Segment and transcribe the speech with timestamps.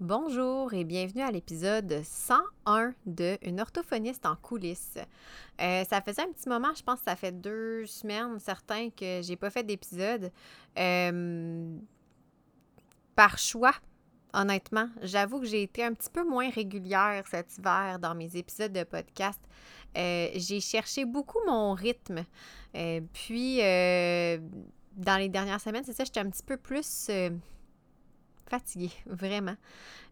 [0.00, 4.96] Bonjour et bienvenue à l'épisode 101 de Une orthophoniste en coulisses.
[5.60, 9.22] Euh, ça faisait un petit moment, je pense que ça fait deux semaines, certains, que
[9.22, 10.30] j'ai pas fait d'épisode.
[10.78, 11.76] Euh,
[13.16, 13.74] par choix,
[14.32, 14.88] honnêtement.
[15.02, 18.84] J'avoue que j'ai été un petit peu moins régulière cet hiver dans mes épisodes de
[18.84, 19.40] podcast.
[19.96, 22.24] Euh, j'ai cherché beaucoup mon rythme.
[23.12, 27.10] puis, dans les dernières semaines, c'est ça, j'étais un petit peu plus
[28.48, 29.56] fatiguée, vraiment.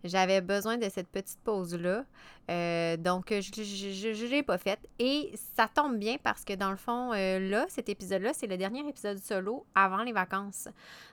[0.04, 2.04] J'avais besoin de cette petite pause-là.
[2.50, 4.80] Euh, donc, je ne l'ai pas faite.
[4.98, 8.56] Et ça tombe bien parce que dans le fond, euh, là, cet épisode-là, c'est le
[8.56, 10.68] dernier épisode solo avant les vacances.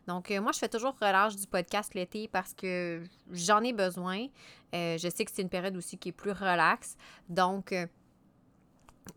[0.07, 4.27] Donc, euh, moi, je fais toujours relâche du podcast l'été parce que j'en ai besoin.
[4.73, 6.97] je sais que c'est une période aussi qui est plus relaxe.
[7.29, 7.73] Donc,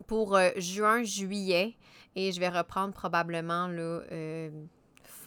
[0.07, 1.75] pour juin, juillet,
[2.15, 4.01] et je vais reprendre probablement là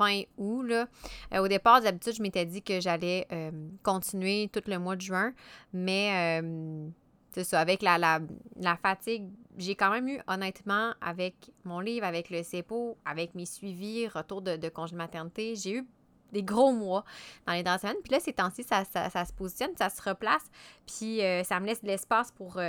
[0.00, 0.62] fin août.
[0.62, 0.86] Là.
[1.34, 3.50] Euh, au départ, d'habitude, je m'étais dit que j'allais euh,
[3.82, 5.32] continuer tout le mois de juin,
[5.72, 6.88] mais euh,
[7.32, 11.34] c'est ça, avec la, la, fatigue, j'ai quand même eu, honnêtement, avec
[11.64, 15.86] mon livre, avec le CEPO, avec mes suivis, retour de, de congé maternité, j'ai eu
[16.32, 17.04] des gros mois
[17.46, 18.02] dans les dernières semaines.
[18.02, 20.44] Puis là, ces temps-ci, ça, ça, se positionne, ça se replace,
[20.86, 22.60] puis ça me laisse de l'espace pour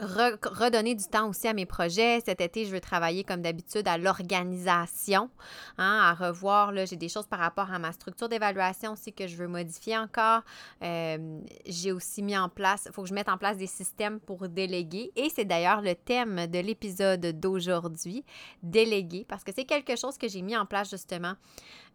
[0.00, 2.20] redonner du temps aussi à mes projets.
[2.24, 5.30] Cet été, je veux travailler comme d'habitude à l'organisation,
[5.78, 6.74] hein, à revoir.
[6.86, 10.42] J'ai des choses par rapport à ma structure d'évaluation aussi que je veux modifier encore.
[10.82, 14.20] Euh, j'ai aussi mis en place, il faut que je mette en place des systèmes
[14.20, 15.12] pour déléguer.
[15.16, 18.24] Et c'est d'ailleurs le thème de l'épisode d'aujourd'hui,
[18.62, 21.34] déléguer, parce que c'est quelque chose que j'ai mis en place justement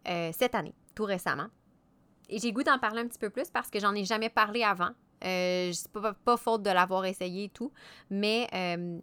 [0.08, 1.48] euh, cette année, tout récemment.
[2.30, 4.64] Et j'ai goût d'en parler un petit peu plus parce que j'en ai jamais parlé
[4.64, 4.89] avant.
[5.23, 7.71] Euh, c'est pas, pas, faute de l'avoir essayé et tout.
[8.09, 8.99] Mais euh,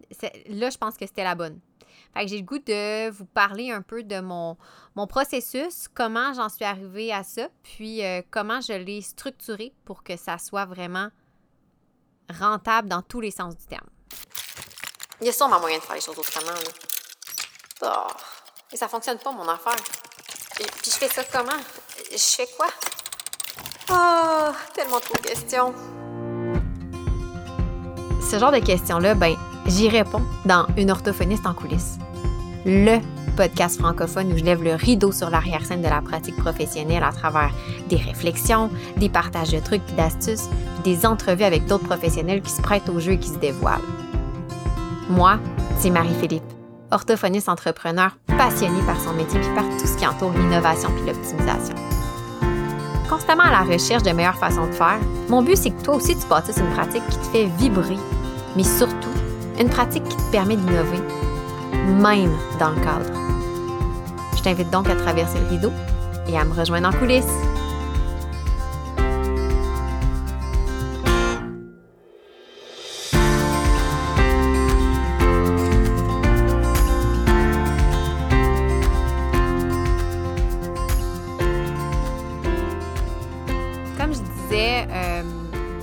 [0.47, 1.59] là, je pense que c'était la bonne.
[2.13, 4.57] Fait que j'ai le goût de vous parler un peu de mon,
[4.95, 10.03] mon processus, comment j'en suis arrivée à ça, puis euh, comment je l'ai structuré pour
[10.03, 11.09] que ça soit vraiment
[12.29, 13.87] rentable dans tous les sens du terme.
[15.21, 16.51] Il y a sûrement moyen de faire les choses autrement.
[16.51, 16.71] Là.
[17.81, 18.13] Oh,
[18.71, 19.75] et ça fonctionne pas, mon affaire.
[20.59, 21.59] Et puis je fais ça comment?
[22.11, 22.67] Je fais quoi?
[23.89, 25.73] Oh, tellement trop de questions
[28.33, 29.35] ce genre de questions-là, ben,
[29.67, 31.99] j'y réponds dans Une orthophoniste en coulisses.
[32.65, 32.97] Le
[33.37, 37.51] podcast francophone où je lève le rideau sur l'arrière-scène de la pratique professionnelle à travers
[37.89, 40.49] des réflexions, des partages de trucs et d'astuces,
[40.81, 43.81] puis des entrevues avec d'autres professionnels qui se prêtent au jeu et qui se dévoilent.
[45.11, 45.37] Moi,
[45.77, 46.41] c'est Marie-Philippe,
[46.89, 51.75] orthophoniste entrepreneur passionnée par son métier et par tout ce qui entoure l'innovation puis l'optimisation.
[53.07, 54.97] Constamment à la recherche de meilleures façons de faire,
[55.29, 57.97] mon but c'est que toi aussi tu bâtisses une pratique qui te fait vibrer
[58.55, 59.09] mais surtout
[59.59, 60.99] une pratique qui te permet d'innover,
[61.87, 63.11] même dans le cadre.
[64.35, 65.71] Je t'invite donc à traverser le rideau
[66.27, 67.25] et à me rejoindre en coulisses.
[83.97, 85.23] Comme je disais euh,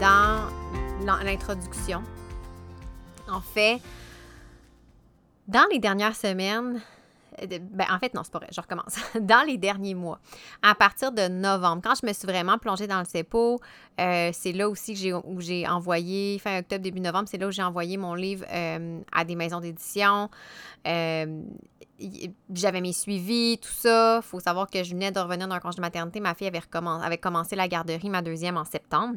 [0.00, 2.02] dans l'introduction,
[3.40, 3.80] en fait,
[5.48, 6.82] dans les dernières semaines,
[7.40, 8.96] euh, ben, en fait, non, c'est pas vrai, je recommence.
[9.20, 10.20] Dans les derniers mois,
[10.62, 13.58] à partir de novembre, quand je me suis vraiment plongée dans le CEPO,
[13.98, 17.50] euh, c'est là aussi que où j'ai envoyé, fin octobre, début novembre, c'est là où
[17.50, 20.28] j'ai envoyé mon livre euh, à des maisons d'édition.
[20.84, 24.16] j'avais mes suivis, tout ça.
[24.18, 26.20] Il faut savoir que je venais de revenir d'un congé de maternité.
[26.20, 29.16] Ma fille avait, avait commencé la garderie, ma deuxième, en septembre.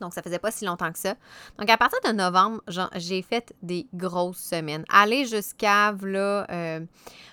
[0.00, 1.14] Donc, ça faisait pas si longtemps que ça.
[1.58, 2.60] Donc, à partir de novembre,
[2.96, 4.84] j'ai fait des grosses semaines.
[4.88, 6.80] Aller jusqu'à, là, euh,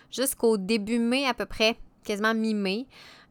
[0.09, 2.87] jusqu'au début mai à peu près, quasiment mi-mai,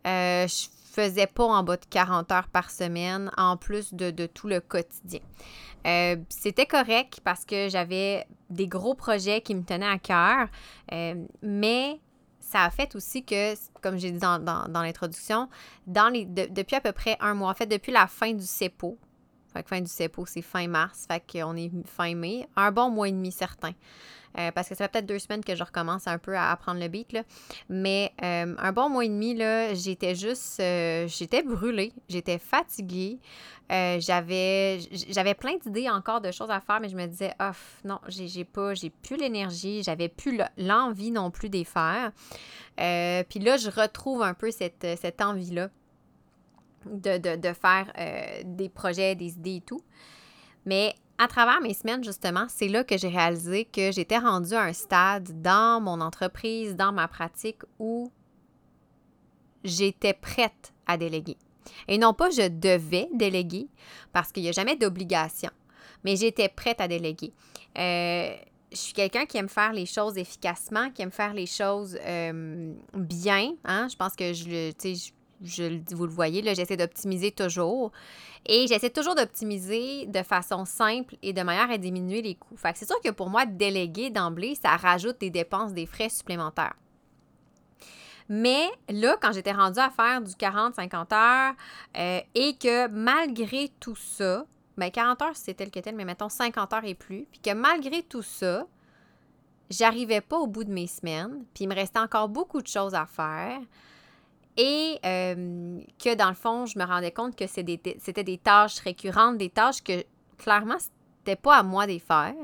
[0.06, 4.48] euh, je faisais pas en bas de 40 heures par semaine, en plus de, tout
[4.48, 5.20] le quotidien.
[5.86, 10.48] Euh, c'était correct parce que j'avais des gros projets qui me tenaient à cœur,
[11.42, 12.00] mais
[12.50, 15.48] ça a fait aussi que, comme j'ai dit dans, l'introduction,
[15.86, 18.98] depuis à peu près un mois, en fait, depuis la fin du CEPO,
[19.52, 21.06] fait que fin du CEPO, c'est fin mars.
[21.10, 22.46] Fait qu'on est fin mai.
[22.56, 23.72] Un bon mois et demi certain.
[24.38, 26.80] Euh, parce que ça fait peut-être deux semaines que je recommence un peu à apprendre
[26.80, 27.16] le beat.
[27.68, 29.36] Mais euh, un bon mois et demi,
[29.74, 30.60] j'étais juste.
[30.60, 31.92] Euh, j'étais brûlée.
[32.08, 33.18] J'étais fatiguée.
[33.68, 34.78] j'avais,
[35.38, 37.50] plein d'idées encore de choses à faire, mais je me disais, oh,
[37.84, 42.12] non, j'ai, j'ai pas, j'ai plus l'énergie, j'avais plus l'envie non plus d'y faire.
[42.76, 45.70] Puis là, je retrouve un peu cette, cette envie-là
[46.86, 49.80] de, faire euh, des projets, des idées et tout.
[50.66, 54.62] Mais à travers mes semaines, justement, c'est là que j'ai réalisé que j'étais rendue à
[54.62, 58.10] un stade dans mon entreprise, dans ma pratique où
[59.64, 61.36] j'étais prête à déléguer.
[61.88, 63.68] Et non pas je devais déléguer,
[64.12, 65.50] parce qu'il n'y a jamais d'obligation,
[66.04, 67.32] mais j'étais prête à déléguer.
[67.78, 68.34] Euh,
[68.72, 72.72] je suis quelqu'un qui aime faire les choses efficacement, qui aime faire les choses euh,
[72.94, 73.52] bien.
[73.64, 73.88] Hein?
[73.90, 77.92] Je pense que je je, vous le voyez, là, j'essaie d'optimiser toujours.
[78.46, 82.56] Et j'essaie toujours d'optimiser de façon simple et de manière à diminuer les coûts.
[82.56, 86.74] Fait c'est sûr que pour moi, déléguer d'emblée, ça rajoute des dépenses, des frais supplémentaires.
[88.28, 91.54] Mais là, quand j'étais rendue à faire du 40-50 heures
[91.96, 94.46] euh, et que malgré tout ça,
[94.78, 97.52] ben 40 heures c'est tel que tel, mais mettons 50 heures et plus, puis que
[97.52, 98.66] malgré tout ça,
[99.68, 102.94] j'arrivais pas au bout de mes semaines, puis il me restait encore beaucoup de choses
[102.94, 103.58] à faire.
[104.62, 107.78] Et euh, que dans le fond, je me rendais compte que c'était
[108.22, 110.04] des, tâches récurrentes, des tâches que
[110.36, 112.34] clairement, c'était pas à moi de faire.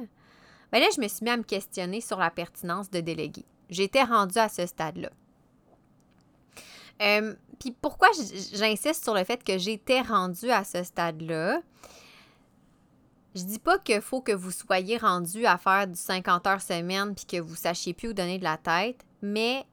[0.72, 3.44] Mais là, je me suis mis à me questionner sur la pertinence de déléguer.
[3.68, 5.10] J'étais rendue à ce stade-là.
[7.02, 8.08] Euh, puis pourquoi
[8.54, 11.60] j'insiste sur le fait que j'étais rendue à ce stade-là?
[13.34, 17.14] Je dis pas qu'il faut que vous soyez rendu à faire du 50 heures semaine
[17.14, 19.66] puis que vous sachiez plus où donner de la tête, mais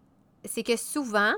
[0.44, 1.32] c'est que souvent,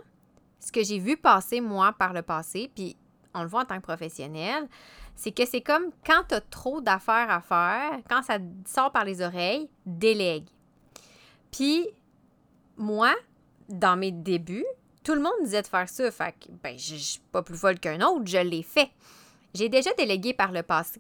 [0.66, 2.98] ce que j'ai vu passer moi par le passé, puis
[3.36, 4.68] on le voit en tant que professionnel,
[5.16, 9.06] c'est que c'est comme quand tu as trop d'affaires à faire, quand ça sort par
[9.06, 10.48] les oreilles, délègue.
[11.52, 11.88] Puis
[12.78, 13.14] moi,
[13.70, 14.66] dans mes débuts,
[15.04, 16.10] tout le monde disait de faire ça.
[16.10, 18.90] Fait que, ben, je suis pas plus folle qu'un autre, je l'ai fait.
[19.54, 21.00] J'ai déjà délégué par le passé.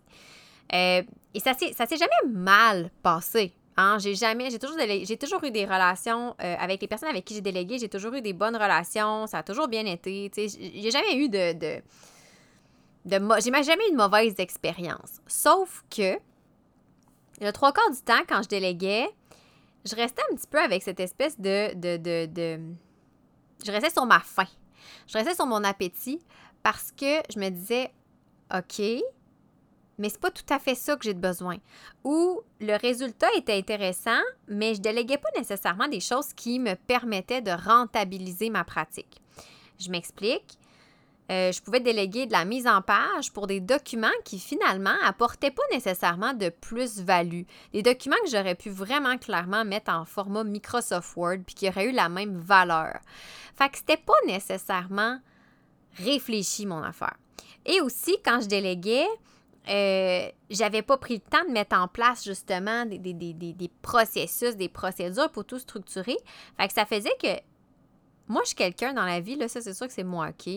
[0.74, 1.02] Euh,
[1.34, 3.52] et ça s'est, jamais mal passé.
[3.78, 3.98] Hein?
[4.00, 7.34] J'ai jamais, j'ai toujours, j'ai toujours eu des relations euh, avec les personnes avec qui
[7.36, 10.32] j'ai délégué, j'ai toujours eu des bonnes relations, ça a toujours bien été.
[10.36, 11.54] J'ai jamais eu de.
[11.54, 11.82] de,
[13.06, 15.20] de j'ai jamais eu de mauvaise expérience.
[15.28, 16.18] Sauf que
[17.42, 19.10] le trois quarts du temps, quand je déléguais,
[19.84, 22.60] je restais un petit peu avec cette espèce de, de, de, de
[23.66, 24.48] je restais sur ma faim.
[25.08, 26.20] Je restais sur mon appétit
[26.64, 27.92] parce que je me disais,
[28.54, 28.82] OK,
[29.98, 31.58] mais c'est pas tout à fait ça que j'ai besoin.
[32.04, 37.42] Ou le résultat était intéressant, mais je déléguais pas nécessairement des choses qui me permettaient
[37.42, 39.22] de rentabiliser ma pratique.
[39.80, 40.58] Je m'explique.
[41.32, 45.50] Euh, je pouvais déléguer de la mise en page pour des documents qui finalement apportaient
[45.50, 47.44] pas nécessairement de plus-value.
[47.74, 51.90] Des documents que j'aurais pu vraiment clairement mettre en format Microsoft Word puis qui auraient
[51.90, 53.00] eu la même valeur.
[53.56, 55.20] Fait que c'était pas nécessairement
[55.96, 57.16] réfléchi mon affaire.
[57.66, 59.08] Et aussi, quand je déléguais,
[59.68, 64.70] euh, j'avais pas pris le temps de mettre en place justement des, des, processus, des
[64.70, 66.18] procédures pour tout structurer.
[66.58, 67.40] Fait que ça faisait que
[68.28, 70.48] moi, je suis quelqu'un dans la vie, là, ça c'est sûr que c'est moi, OK?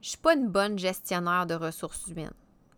[0.00, 2.32] Je suis pas une bonne gestionnaire de ressources humaines.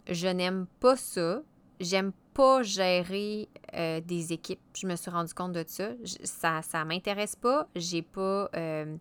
[0.09, 1.41] Je n'aime pas ça.
[1.81, 4.61] J'aime pas gérer euh, des équipes.
[4.77, 5.91] Je me suis rendu compte de ça.
[6.25, 7.67] ça ça m'intéresse pas.
[7.75, 8.97] J'ai pas euh,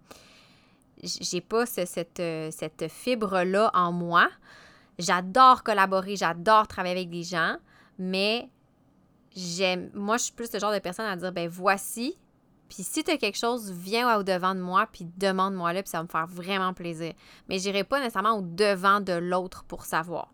[1.03, 4.29] j'ai pas cette, cette fibre-là en moi.
[4.99, 7.57] J'adore collaborer, j'adore travailler avec des gens,
[7.97, 8.49] mais
[9.35, 9.89] j'aime.
[9.93, 12.17] Moi, je suis plus le genre de personne à dire ben voici,
[12.69, 15.89] puis si tu as quelque chose, viens au devant de moi, puis demande-moi là, puis
[15.89, 17.13] ça va me faire vraiment plaisir.
[17.49, 20.33] Mais j'irai pas nécessairement au devant de l'autre pour savoir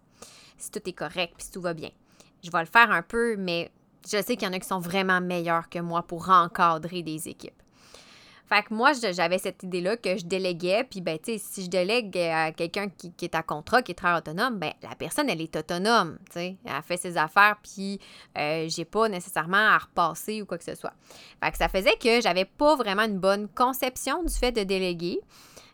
[0.58, 1.90] si tout est correct, puis si tout va bien.
[2.44, 3.72] Je vais le faire un peu, mais
[4.06, 7.28] je sais qu'il y en a qui sont vraiment meilleurs que moi pour encadrer des
[7.28, 7.62] équipes.
[8.50, 11.70] Fait que moi, j'avais cette idée-là que je déléguais, puis ben, tu sais, si je
[11.70, 15.42] délègue à quelqu'un qui, est à contrat, qui est très autonome, ben, la personne, elle
[15.42, 16.58] est autonome, tu sais.
[16.66, 18.00] Elle fait ses affaires, puis
[18.38, 20.94] euh, j'ai pas nécessairement à repasser ou quoi que ce soit.
[21.44, 25.20] Fait que ça faisait que j'avais pas vraiment une bonne conception du fait de déléguer.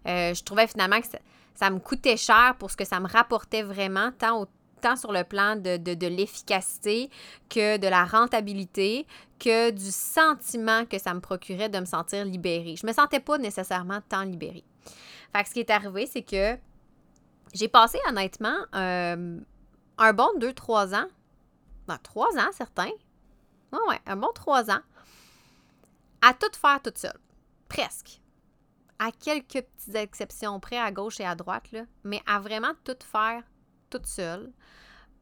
[0.08, 1.20] Euh, je trouvais finalement que ça,
[1.56, 4.48] ça, me coûtait cher pour ce que ça me rapportait vraiment, tant au
[4.96, 7.10] sur le plan de, l'efficacité
[7.50, 9.08] que de la rentabilité,
[9.40, 12.76] que du sentiment que ça me procurait de me sentir libérée.
[12.76, 14.64] Je me sentais pas nécessairement tant libérée.
[15.36, 16.58] Fait ce qui est arrivé, c'est que
[17.54, 19.40] j'ai passé honnêtement euh,
[19.98, 21.08] un bon 2-3 ans,
[21.88, 22.92] non, 3 ans certains,
[23.72, 24.82] ouais, ouais, un bon 3 ans,
[26.22, 27.20] à tout faire toute seule.
[27.68, 28.22] Presque.
[28.98, 32.98] À quelques petites exceptions près à gauche et à droite, là, mais à vraiment tout
[33.04, 33.44] faire
[33.96, 34.52] toute seule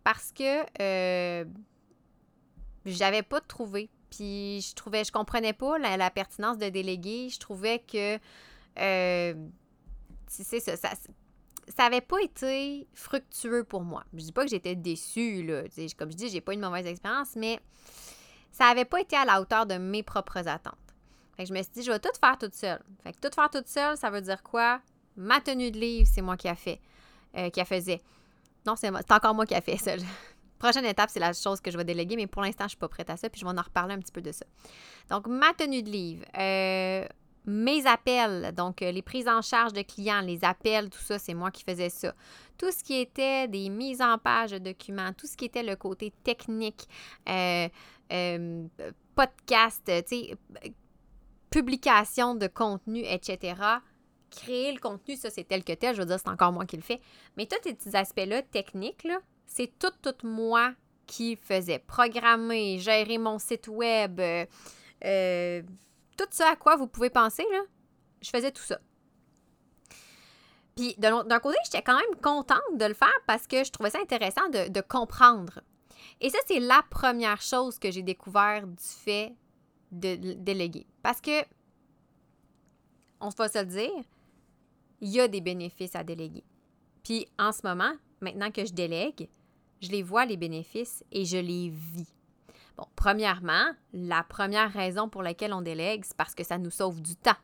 [0.03, 1.45] parce que euh,
[2.85, 3.89] j'avais pas trouvé.
[4.09, 7.29] Puis je trouvais, je comprenais pas la, pertinence de déléguer.
[7.29, 8.19] Je trouvais que
[8.79, 9.33] euh,
[10.27, 14.03] c'est ça, ça n'avait pas été fructueux pour moi.
[14.13, 15.63] Je dis pas que j'étais déçue, là.
[15.97, 17.59] Comme je dis, j'ai pas eu une mauvaise expérience, mais
[18.51, 20.77] ça n'avait pas été à la hauteur de mes propres attentes.
[21.37, 22.81] Fait que je me suis dit, je vais tout faire toute seule.
[23.03, 24.81] Fait que tout faire toute seule, ça veut dire quoi?
[25.15, 26.79] Ma tenue de livre, c'est moi qui a fait,
[27.37, 28.01] euh, qui a faisait.
[28.65, 29.93] Non, c'est encore moi qui a fait ça.
[30.59, 32.87] Prochaine étape, c'est la chose que je vais déléguer, mais pour l'instant, je suis pas
[32.87, 34.45] prête à ça, puis je vais en reparler un petit peu de ça.
[35.09, 36.23] Donc, ma tenue de livre.
[36.37, 37.05] Euh,
[37.45, 41.33] mes appels, donc euh, les prises en charge de clients, les appels, tout ça, c'est
[41.33, 42.15] moi qui faisais ça.
[42.57, 45.75] Tout ce qui était des mises en page de documents, tout ce qui était le
[45.75, 46.87] côté technique,
[47.27, 47.67] euh,
[49.13, 49.91] podcast,
[51.49, 53.55] publication de contenu, etc.
[54.35, 56.75] Créer le contenu, ça c'est tel que tel, je veux dire, c'est encore moi qui
[56.75, 56.99] le fais.
[57.37, 59.07] Mais tous ces petits aspects-là, techniques,
[59.45, 60.73] c'est tout, tout moi
[61.05, 61.79] qui faisais.
[61.79, 64.19] Programmer, gérer mon site web,
[66.17, 67.61] tout ça à quoi vous pouvez penser, là,
[68.21, 68.79] je faisais tout ça.
[70.75, 73.99] Puis d'un côté, j'étais quand même contente de le faire parce que je trouvais ça
[73.99, 75.61] intéressant de, comprendre.
[76.19, 79.35] Et ça, c'est la première chose que j'ai découvert du fait
[79.91, 80.87] de déléguer.
[81.03, 81.43] Parce que,
[83.19, 84.03] on va se le dire,
[85.03, 86.45] il y a des bénéfices à déléguer.
[87.03, 87.91] Puis en ce moment,
[88.21, 89.27] maintenant que je délègue,
[89.81, 92.07] je les vois les bénéfices et je les vis.
[92.77, 97.01] Bon, premièrement, la première raison pour laquelle on délègue, c'est parce que ça nous sauve
[97.01, 97.35] du temps.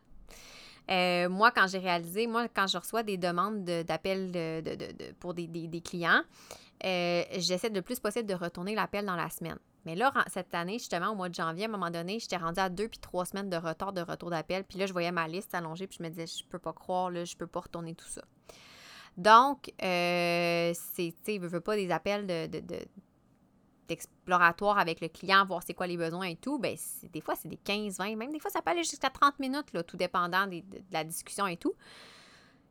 [0.90, 5.82] Euh, moi, quand j'ai réalisé, moi, quand je reçois des demandes d'appel de, pour des,
[5.84, 6.22] clients,
[6.84, 9.58] euh, j'essaie le plus possible de retourner l'appel dans la semaine.
[9.86, 12.60] Mais là, cette année, justement, au mois de janvier, à un moment donné, j'étais rendue
[12.60, 14.64] à deux puis trois semaines de retard de retour d'appel.
[14.64, 17.10] Puis là, je voyais ma liste allongée, puis je me disais, je peux pas croire,
[17.10, 18.22] là, je peux pas retourner tout ça.
[19.16, 22.48] Donc, euh, c'est, tu veux pas des appels de,
[24.76, 26.76] avec le client, voir c'est quoi les besoins et tout, ben
[27.12, 29.72] des fois, c'est des 15, 20, même des fois, ça peut aller jusqu'à 30 minutes,
[29.72, 31.74] là, tout dépendant de, la discussion et tout.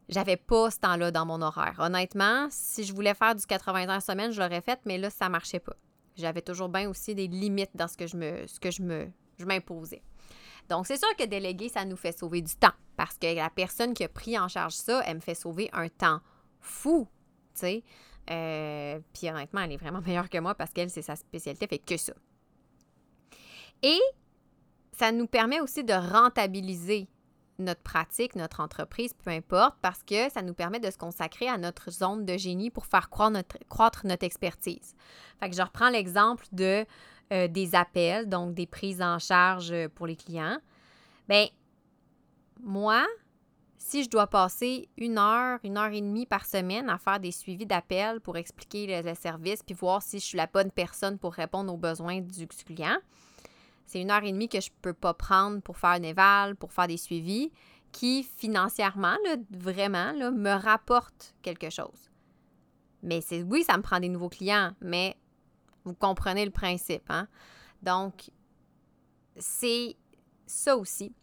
[0.07, 1.75] J'avais pas ce temps-là dans mon horaire.
[1.79, 5.29] Honnêtement, si je voulais faire du 80 heures semaine, je l'aurais fait, mais là, ça
[5.29, 5.75] marchait pas.
[6.19, 9.07] J'avais toujours bien aussi des limites dans ce que je me, ce que je me,
[9.37, 10.01] je m'imposais.
[10.69, 13.93] Donc, c'est sûr que déléguer, ça nous fait sauver du temps parce que la personne
[13.93, 16.19] qui a pris en charge ça, elle me fait sauver un temps
[16.59, 17.07] fou,
[17.53, 17.83] tu sais.
[18.29, 21.79] Euh, puis honnêtement, elle est vraiment meilleure que moi parce qu'elle, c'est sa spécialité, fait
[21.79, 22.13] que ça.
[23.81, 23.99] Et
[24.91, 27.07] ça nous permet aussi de rentabiliser
[27.59, 31.57] notre pratique, notre entreprise, peu importe, parce que ça nous permet de se consacrer à
[31.57, 34.95] notre zone de génie pour faire croître notre, expertise.
[35.39, 36.85] Fait que je reprends l'exemple de
[37.31, 40.57] euh, des appels, donc des prises en charge pour les clients.
[41.27, 41.47] Bien,
[42.61, 43.05] moi,
[43.77, 47.31] si je dois passer une heure, une heure et demie par semaine à faire des
[47.31, 51.33] suivis d'appels pour expliquer le, service puis voir si je suis la bonne personne pour
[51.33, 52.97] répondre aux besoins du, client,
[53.89, 56.55] c'est une heure et demie que je ne peux pas prendre pour faire un éval,
[56.55, 57.51] pour faire des suivis
[57.91, 59.15] qui, financièrement,
[59.49, 62.11] vraiment, me rapportent quelque chose.
[63.01, 65.17] Mais c'est oui, ça me prend des nouveaux clients, mais
[65.85, 67.09] vous comprenez le principe.
[67.09, 67.27] Hein?
[67.81, 68.29] Donc,
[69.37, 69.97] c'est
[70.45, 71.15] ça aussi.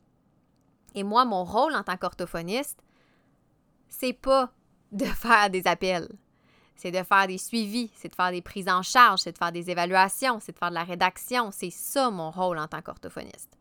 [0.96, 2.82] Et moi, mon rôle en tant qu'orthophoniste,
[3.88, 4.52] c'est pas
[4.90, 6.08] de faire des appels.
[6.76, 9.52] C'est de faire des suivis, c'est de faire des prises en charge, c'est de faire
[9.52, 11.50] des évaluations, c'est de faire de la rédaction.
[11.50, 13.56] C'est ça mon rôle en tant qu'orthophoniste.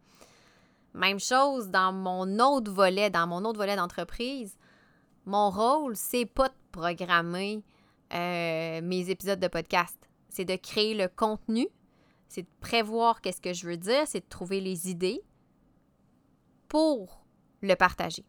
[0.93, 4.57] Même chose dans mon autre volet, dans mon autre volet d'entreprise.
[5.25, 7.63] Mon rôle, c'est pas de programmer
[8.13, 9.97] euh, mes épisodes de podcast.
[10.29, 11.67] C'est de créer le contenu,
[12.27, 15.21] c'est de prévoir qu'est-ce que je veux dire, c'est de trouver les idées
[16.67, 17.25] pour
[17.61, 18.25] le partager.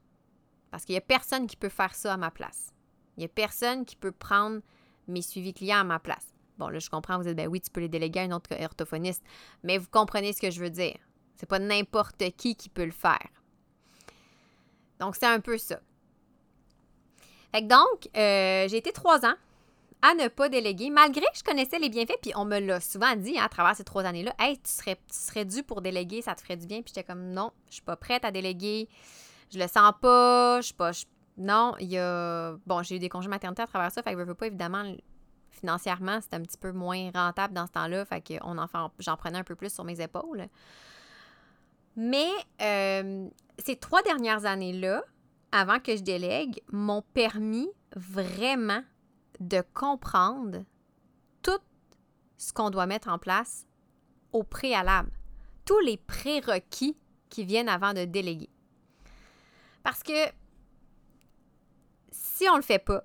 [0.71, 2.73] Parce qu'il n'y a personne qui peut faire ça à ma place.
[3.17, 4.61] Il n'y a personne qui peut prendre
[5.09, 6.35] mes suivis clients à ma place.
[6.59, 8.51] Bon, là, je comprends, vous êtes, ben oui, tu peux les déléguer à un autre
[8.61, 9.23] orthophoniste,
[9.63, 10.97] mais vous comprenez ce que je veux dire.
[11.37, 13.29] C'est pas n'importe qui qui peut le faire.
[15.01, 15.81] Donc, c'est un peu ça.
[17.53, 19.35] Fait que donc, euh, j'ai été trois ans
[20.03, 23.15] à ne pas déléguer, malgré que je connaissais les bienfaits, puis on me l'a souvent
[23.17, 26.23] dit hein, à travers ces trois années-là, Hey, tu serais, tu serais dû pour déléguer,
[26.23, 26.83] ça te ferait du bien.
[26.83, 28.89] Puis j'étais comme non, je suis pas prête à déléguer
[29.51, 30.91] je le sens pas, je suis pas.
[31.37, 32.57] Non, il y a.
[32.67, 34.85] Bon, j'ai eu des congés maternité à travers ça, fait que je veux pas évidemment
[35.51, 38.35] financièrement, c'était un petit peu moins rentable dans ce temps-là, fait que
[38.99, 40.47] j'en prenais un peu plus sur mes épaules.
[41.97, 42.29] Mais
[42.61, 43.29] euh,
[43.59, 45.03] ces trois dernières années-là,
[45.53, 48.83] avant que je délègue, m'ont permis vraiment
[49.41, 50.65] de comprendre
[51.43, 51.59] tout
[52.37, 53.67] ce qu'on doit mettre en place
[54.33, 55.11] au préalable.
[55.65, 56.97] Tous les prérequis
[57.31, 58.51] qui viennent avant de déléguer.
[59.83, 60.13] Parce que
[62.37, 63.03] si on ne le fait pas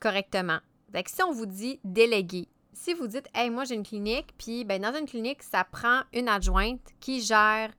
[0.00, 0.58] correctement,
[1.06, 4.80] si on vous dit déléguer, si vous dites, hey, moi j'ai une clinique, puis ben,
[4.80, 7.72] dans une clinique, ça prend une adjointe qui gère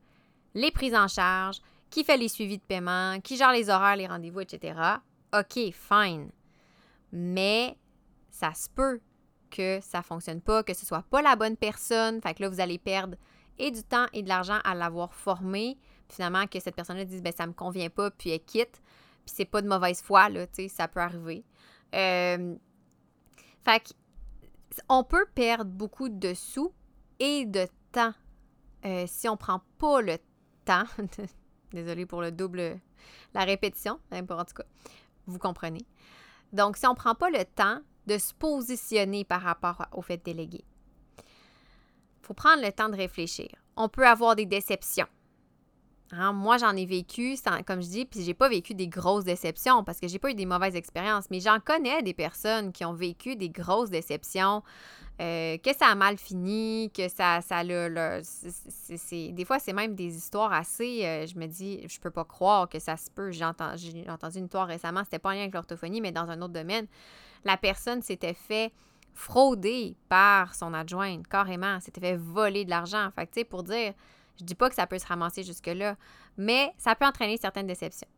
[0.54, 4.06] les prises en charge, qui fait les suivis de paiement, qui gère les horaires, les
[4.06, 4.78] rendez-vous, etc.
[5.36, 6.30] OK, fine.
[7.10, 7.76] Mais
[8.30, 9.00] ça se peut
[9.50, 12.20] que ça ne fonctionne pas, que ce soit pas la bonne personne.
[12.22, 13.16] Fait que là, vous allez perdre
[13.58, 15.78] et du temps et de l'argent à l'avoir formé
[16.08, 18.80] finalement que cette personne-là dise ben ça me convient pas puis elle quitte
[19.24, 21.44] puis c'est pas de mauvaise foi là tu sais ça peut arriver
[21.94, 22.54] euh,
[23.64, 23.94] fait
[24.88, 26.72] on peut perdre beaucoup de sous
[27.18, 28.14] et de temps
[28.84, 30.18] euh, si on prend pas le
[30.64, 30.84] temps
[31.72, 32.78] Désolée pour le double,
[33.34, 34.62] la répétition, mais en tout
[35.26, 35.86] vous comprenez.
[36.52, 40.22] Donc, si on prend pas le temps de se positionner par rapport au fait de
[40.22, 40.64] déléguer,
[41.18, 43.48] il faut prendre le temps de réfléchir.
[43.76, 45.06] On peut avoir des déceptions.
[46.14, 49.82] Hein, moi, j'en ai vécu, comme je dis, puis j'ai pas vécu des grosses déceptions
[49.82, 52.92] parce que j'ai pas eu des mauvaises expériences, mais j'en connais des personnes qui ont
[52.92, 54.62] vécu des grosses déceptions,
[55.22, 58.20] euh, que ça a mal fini, que ça, ça le,
[59.32, 62.68] des fois, c'est même des histoires assez, euh, je me dis, je peux pas croire
[62.68, 63.30] que ça se peut.
[63.30, 63.88] J'ai entendu,
[64.36, 66.86] une histoire récemment, c'était pas rien avec l'orthophonie, mais dans un autre domaine.
[67.44, 68.70] La personne s'était fait
[69.14, 73.08] frauder par son adjointe, carrément, s'était fait voler de l'argent.
[73.14, 73.94] Fait que, tu sais, pour dire,
[74.38, 75.96] je dis pas que ça peut se ramasser jusque-là,
[76.36, 78.08] mais ça peut entraîner certaines déceptions.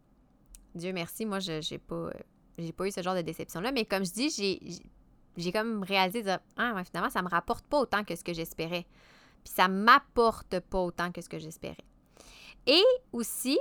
[0.74, 2.10] Dieu merci, moi, je n'ai pas,
[2.58, 4.60] euh, pas eu ce genre de déception-là, mais comme je dis, j'ai,
[5.36, 8.86] j'ai comme réalisé de ah, finalement, ça me rapporte pas autant que ce que j'espérais.
[9.44, 11.76] Puis ça m'apporte pas autant que ce que j'espérais.
[12.66, 13.58] Et aussi,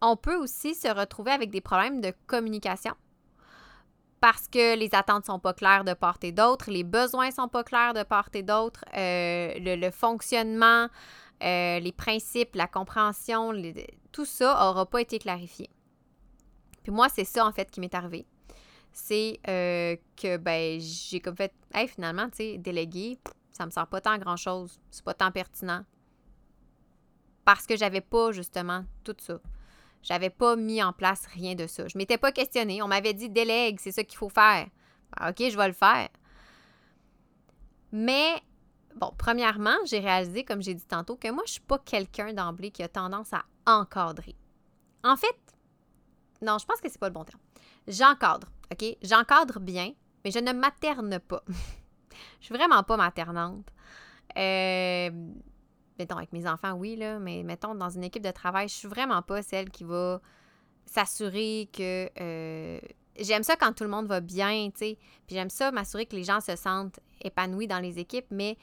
[0.00, 2.94] on peut aussi se retrouver avec des problèmes de communication
[4.20, 7.62] parce que les attentes sont pas claires de part et d'autre, les besoins sont pas
[7.62, 10.88] clairs de part et d'autre, euh, le, fonctionnement,
[11.42, 13.52] euh, les principes, la compréhension,
[14.12, 15.70] tout ça n'aura pas été clarifié.
[16.82, 18.26] Puis moi, c'est ça en fait qui m'est arrivé.
[18.92, 23.18] C'est euh, que ben j'ai comme fait, hey, finalement, tu sais, déléguer,
[23.52, 25.84] ça me sert pas tant grand-chose, c'est pas tant pertinent.
[27.44, 29.40] Parce que j'avais pas justement tout ça.
[30.02, 31.86] J'avais pas mis en place rien de ça.
[31.88, 32.82] Je m'étais pas questionnée.
[32.82, 34.68] On m'avait dit délègue, c'est ça qu'il faut faire.
[35.16, 36.08] Ben, OK, je vais le faire.
[37.92, 38.42] Mais
[38.98, 42.70] Bon, premièrement, j'ai réalisé, comme j'ai dit tantôt, que moi, je suis pas quelqu'un d'emblée
[42.72, 44.34] qui a tendance à encadrer.
[45.04, 45.36] En fait,
[46.42, 47.40] non, je pense que c'est pas le bon terme.
[47.86, 48.84] J'encadre, OK?
[49.02, 49.92] J'encadre bien,
[50.24, 51.42] mais je ne materne pas.
[52.40, 53.66] je suis vraiment pas maternante.
[54.36, 55.10] Euh,
[55.98, 58.88] mettons, avec mes enfants, oui, là, mais mettons, dans une équipe de travail, je suis
[58.88, 60.20] vraiment pas celle qui va
[60.86, 62.80] s'assurer que euh,
[63.18, 64.98] j'aime ça quand tout le monde va bien, tu sais.
[65.26, 68.56] Puis j'aime ça m'assurer que les gens se sentent épanouis dans les équipes, mais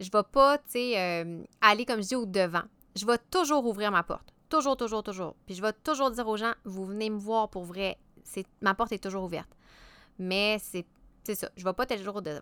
[0.00, 2.62] je vais pas, tu sais, euh, aller, comme je dis, au devant.
[2.96, 4.32] Je vais toujours ouvrir ma porte.
[4.48, 5.34] Toujours, toujours, toujours.
[5.46, 7.98] Puis je vais toujours dire aux gens, vous venez me voir pour vrai.
[8.60, 9.50] Ma porte est toujours ouverte.
[10.18, 10.86] Mais c'est,
[11.24, 11.50] c'est ça.
[11.56, 12.40] Je vais pas toujours au devant.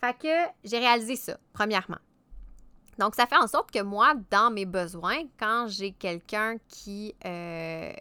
[0.00, 1.98] Fait que j'ai réalisé ça, premièrement.
[2.98, 7.92] Donc, ça fait en sorte que moi, dans mes besoins, quand j'ai quelqu'un qui, euh,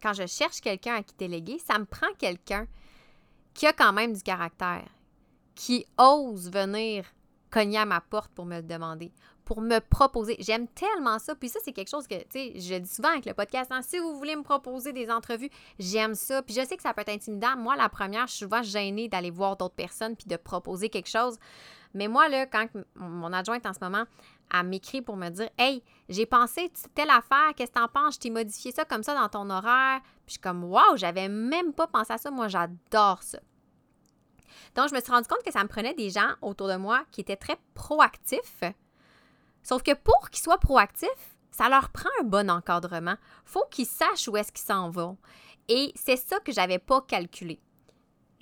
[0.00, 2.66] quand je cherche quelqu'un à qui déléguer, ça me prend quelqu'un
[3.52, 4.88] qui a quand même du caractère,
[5.54, 7.04] qui ose venir
[7.52, 9.12] cogner à ma porte pour me le demander,
[9.44, 10.36] pour me proposer.
[10.40, 11.34] J'aime tellement ça.
[11.34, 13.82] Puis ça, c'est quelque chose que, tu sais, je dis souvent avec le podcast, hein,
[13.82, 16.42] si vous voulez me proposer des entrevues, j'aime ça.
[16.42, 17.56] Puis je sais que ça peut être intimidant.
[17.56, 21.10] Moi, la première, je suis souvent gênée d'aller voir d'autres personnes puis de proposer quelque
[21.10, 21.38] chose.
[21.94, 24.04] Mais moi, là, quand mon adjointe en ce moment,
[24.54, 28.14] elle m'écrit pour me dire Hey, j'ai pensé telle affaire, qu'est-ce que t'en penses?
[28.14, 30.00] Je t'ai modifié ça comme ça dans ton horaire.
[30.24, 32.30] Puis je suis comme Waouh, j'avais même pas pensé à ça.
[32.30, 33.40] Moi, j'adore ça.
[34.74, 37.04] Donc, je me suis rendu compte que ça me prenait des gens autour de moi
[37.10, 38.62] qui étaient très proactifs.
[39.62, 43.16] Sauf que pour qu'ils soient proactifs, ça leur prend un bon encadrement.
[43.44, 45.18] faut qu'ils sachent où est-ce qu'ils s'en vont.
[45.68, 47.60] Et c'est ça que j'avais pas calculé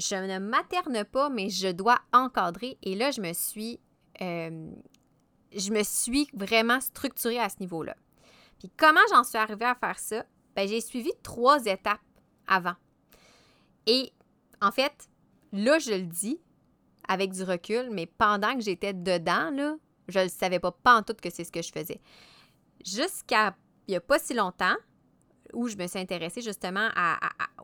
[0.00, 2.78] je ne materne pas, mais je dois encadrer.
[2.82, 3.78] Et là, je me suis,
[4.22, 4.70] euh,
[5.54, 7.94] je me suis vraiment structurée à ce niveau-là.
[8.58, 10.24] Puis comment j'en suis arrivée à faire ça?
[10.56, 12.00] Ben, j'ai suivi trois étapes
[12.46, 12.74] avant.
[13.86, 14.12] Et
[14.60, 15.09] en fait,
[15.52, 16.40] là, je le dis
[17.08, 19.76] avec du recul, mais pendant que j'étais dedans, là,
[20.08, 22.00] je ne savais pas, en tout que c'est ce que je faisais.
[22.84, 23.54] Jusqu'à
[23.86, 24.76] il n'y a pas si longtemps,
[25.52, 26.88] où je me suis intéressée justement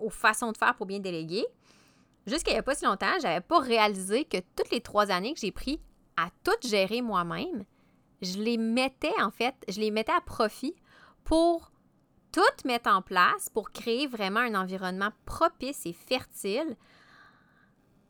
[0.00, 1.46] aux façons de faire pour bien déléguer,
[2.26, 5.10] jusqu'à il n'y a pas si longtemps, je n'avais pas réalisé que toutes les trois
[5.12, 5.80] années que j'ai pris
[6.16, 7.64] à tout gérer moi-même,
[8.22, 10.74] je les mettais en fait, je les mettais à profit
[11.22, 11.70] pour
[12.32, 16.76] tout mettre en place pour créer vraiment un environnement propice et fertile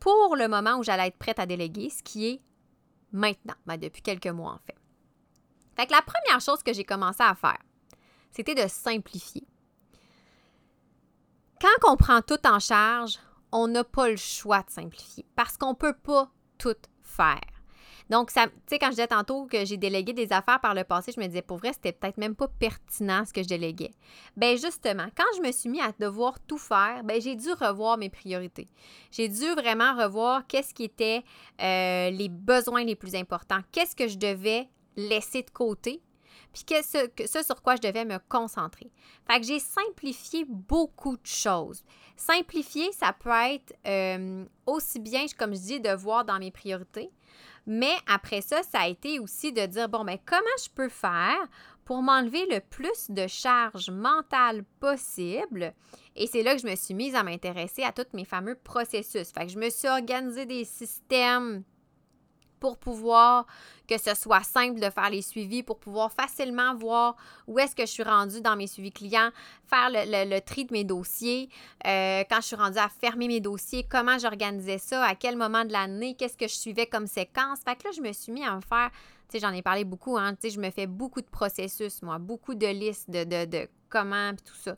[0.07, 2.40] pour le moment où j'allais être prête à déléguer, ce qui est
[3.11, 4.77] maintenant, ben depuis quelques mois en fait.
[5.75, 7.59] Fait que la première chose que j'ai commencé à faire,
[8.31, 9.45] c'était de simplifier.
[11.61, 13.19] Quand on prend tout en charge,
[13.51, 17.56] on n'a pas le choix de simplifier parce qu'on ne peut pas tout faire.
[18.11, 21.12] Donc, tu sais, quand je disais tantôt que j'ai délégué des affaires par le passé,
[21.14, 23.92] je me disais, pour vrai, c'était peut-être même pas pertinent ce que je déléguais.
[24.37, 27.99] Ben justement, quand je me suis mis à devoir tout faire, ben j'ai dû revoir
[27.99, 28.69] mes priorités.
[29.11, 31.25] J'ai dû vraiment revoir qu'est-ce qui était
[31.61, 36.01] euh, les besoins les plus importants, qu'est-ce que je devais laisser de côté,
[36.64, 38.90] puis ce, ce sur quoi je devais me concentrer.
[39.31, 41.85] Fait que j'ai simplifié beaucoup de choses.
[42.16, 47.11] Simplifier, ça peut être euh, aussi bien, comme je dis, de voir dans mes priorités,
[47.66, 50.88] mais après ça, ça a été aussi de dire, bon, mais ben, comment je peux
[50.88, 51.49] faire
[51.85, 55.75] pour m'enlever le plus de charge mentale possible?
[56.14, 59.31] Et c'est là que je me suis mise à m'intéresser à tous mes fameux processus.
[59.33, 61.64] Fait que je me suis organisé des systèmes
[62.61, 63.47] pour pouvoir
[63.88, 67.16] que ce soit simple de faire les suivis, pour pouvoir facilement voir
[67.47, 69.31] où est-ce que je suis rendue dans mes suivis clients,
[69.66, 71.49] faire le, tri de mes dossiers,
[71.87, 75.64] euh, quand je suis rendue à fermer mes dossiers, comment j'organisais ça, à quel moment
[75.64, 77.61] de l'année, qu'est-ce que je suivais comme séquence.
[77.64, 78.90] Fait que là, je me suis mis à me faire
[79.29, 80.35] tu sais, j'en ai parlé beaucoup, hein.
[80.35, 83.69] Tu sais, je me fais beaucoup de processus, moi, beaucoup de listes de, de, de
[83.88, 84.77] comment, tout ça.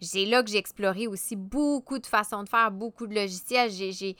[0.00, 3.70] C'est là que j'ai exploré aussi beaucoup de façons de faire, beaucoup de logiciels.
[3.70, 4.16] J'ai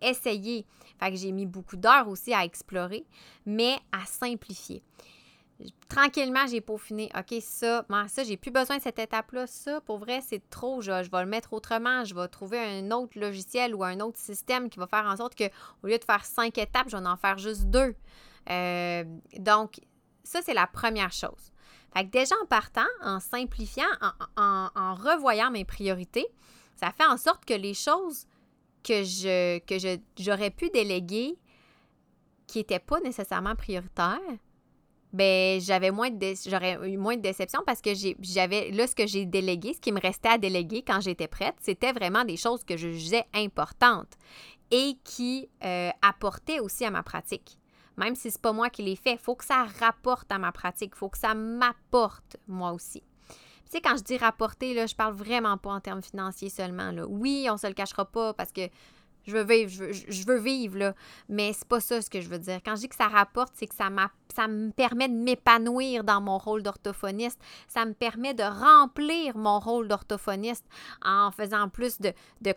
[0.00, 0.66] essayé.
[0.98, 3.04] Fait que j'ai mis beaucoup d'heures aussi à explorer,
[3.44, 4.82] mais à simplifier.
[5.88, 7.10] Tranquillement, j'ai peaufiné.
[7.16, 9.46] OK, ça, moi, ça, j'ai plus besoin de cette étape-là.
[9.46, 10.80] Ça, pour vrai, c'est trop.
[10.80, 12.04] Je, je, vais le mettre autrement.
[12.04, 15.34] Je vais trouver un autre logiciel ou un autre système qui va faire en sorte
[15.34, 15.44] que,
[15.82, 17.94] au lieu de faire cinq étapes, je vais en faire juste deux.
[18.50, 19.04] Euh,
[19.38, 19.80] donc,
[20.24, 21.52] ça, c'est la première chose.
[22.04, 23.84] Déjà en partant, en simplifiant,
[24.36, 26.26] en, revoyant mes priorités,
[26.76, 28.26] ça fait en sorte que les choses
[28.82, 29.76] que je que
[30.18, 31.38] j'aurais pu déléguer
[32.46, 34.20] qui n'étaient pas nécessairement prioritaires,
[35.12, 36.10] ben j'avais moins
[36.46, 39.90] j'aurais eu moins de déception parce que j'avais là ce que j'ai délégué, ce qui
[39.90, 44.12] me restait à déléguer quand j'étais prête, c'était vraiment des choses que je jugeais importantes
[44.70, 47.58] et qui euh, apportaient aussi à ma pratique
[47.96, 49.12] même si c'est pas moi qui l'ai fait.
[49.12, 50.92] Il faut que ça rapporte à ma pratique.
[50.94, 53.02] Il faut que ça m'apporte moi aussi.
[53.66, 56.92] Tu sais, quand je dis rapporter, là, je parle vraiment pas en termes financiers seulement.
[57.08, 58.68] Oui, on se le cachera pas parce que
[59.26, 60.94] je veux vivre, je veux, vivre, là.
[61.28, 62.60] Mais c'est pas ça ce que je veux dire.
[62.64, 63.88] Quand je dis que ça rapporte, c'est que ça,
[64.34, 67.40] ça me permet de m'épanouir dans mon rôle d'orthophoniste.
[67.66, 70.64] Ça me permet de remplir mon rôle d'orthophoniste
[71.04, 72.12] en faisant plus de,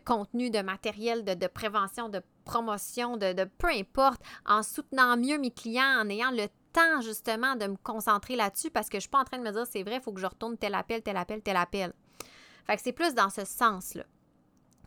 [0.06, 6.02] contenu, de matériel, de, prévention, de promotion, de, peu importe, en soutenant mieux mes clients,
[6.02, 9.24] en ayant le temps justement de me concentrer là-dessus parce que je suis pas en
[9.24, 11.42] train de me dire c'est vrai, il faut que je retourne tel appel, tel appel,
[11.42, 11.94] tel appel.
[12.66, 14.04] Fait que c'est plus dans ce sens-là.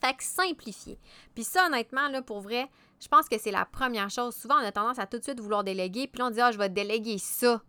[0.00, 0.98] Fait que simplifier.
[1.34, 2.68] Puis ça, honnêtement, là, pour vrai,
[3.00, 4.34] je pense que c'est la première chose.
[4.34, 6.50] Souvent, on a tendance à tout de suite vouloir déléguer, puis là, on dit, ah,
[6.50, 7.62] je vais déléguer ça.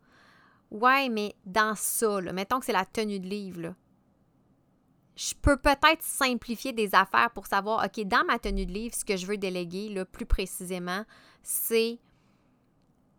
[0.71, 3.75] Ouais, mais dans ça, là, mettons que c'est la tenue de livre, là.
[5.15, 9.05] Je peux peut-être simplifier des affaires pour savoir, OK, dans ma tenue de livre, ce
[9.05, 11.05] que je veux déléguer, là, plus précisément,
[11.43, 11.99] c'est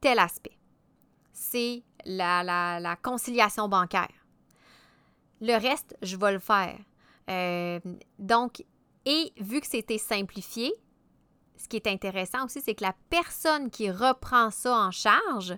[0.00, 0.58] tel aspect.
[1.32, 2.42] C'est la,
[2.80, 4.12] la, conciliation bancaire.
[5.40, 6.78] Le reste, je vais le faire.
[7.30, 7.80] Euh,
[8.18, 8.64] donc,
[9.06, 10.72] et vu que c'était simplifié,
[11.56, 15.56] ce qui est intéressant aussi, c'est que la personne qui reprend ça en charge,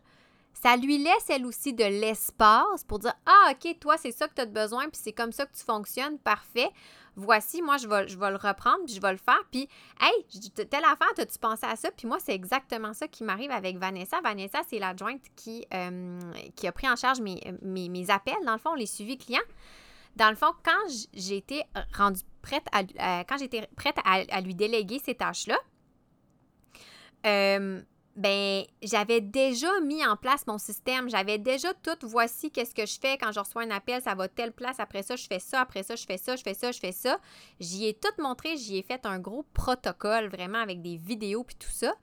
[0.62, 4.34] ça lui laisse elle aussi de l'espace pour dire Ah, OK, toi, c'est ça que
[4.34, 6.70] tu as besoin, puis c'est comme ça que tu fonctionnes, parfait.
[7.14, 9.40] Voici, moi, je vais, je vais le reprendre, puis je vais le faire.
[9.50, 9.68] Puis,
[10.00, 11.90] hey, telle affaire, as-tu pensé à ça?
[11.90, 14.20] Puis moi, c'est exactement ça qui m'arrive avec Vanessa.
[14.22, 16.18] Vanessa, c'est l'adjointe qui, euh,
[16.56, 19.40] qui a pris en charge mes, mes, appels, dans le fond, les suivis clients.
[20.16, 21.62] Dans le fond, quand j'ai été
[21.94, 25.58] rendue prête à, quand j'étais prête à, lui déléguer ces tâches-là,
[27.26, 27.82] euh,
[28.16, 32.98] ben j'avais déjà mis en place mon système, j'avais déjà tout voici qu'est-ce que je
[32.98, 35.60] fais quand je reçois un appel, ça va telle place, après ça je fais ça,
[35.60, 37.20] après ça je fais ça, je fais ça, je fais ça.
[37.60, 41.56] J'y ai tout montré, j'y ai fait un gros protocole vraiment avec des vidéos puis
[41.56, 41.94] tout ça.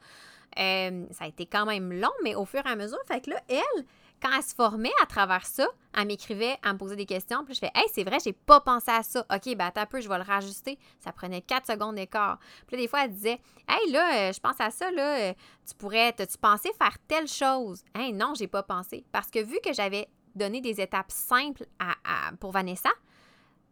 [0.59, 3.31] Euh, ça a été quand même long, mais au fur et à mesure, fait que
[3.31, 3.85] là, elle,
[4.23, 7.53] quand elle se formait à travers ça, elle m'écrivait, elle me posait des questions, puis
[7.53, 9.25] je fais Hey, c'est vrai, j'ai pas pensé à ça.
[9.29, 10.79] OK, ben attends un peu, je vais le rajuster.
[10.99, 12.39] Ça prenait 4 secondes d'écart.
[12.65, 15.33] Puis là, des fois, elle disait Hey, là, euh, je pense à ça, là, euh,
[15.67, 17.83] tu pourrais, tu pensé faire telle chose?
[17.93, 19.05] Hey, non, j'ai pas pensé.
[19.11, 22.89] Parce que vu que j'avais donné des étapes simples à, pour Vanessa,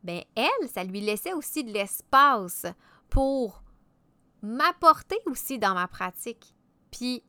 [0.04, 2.66] ben elle, ça lui laissait aussi de l'espace
[3.10, 3.64] pour
[4.42, 6.54] m'apporter aussi dans ma pratique.
[6.92, 7.24] Puis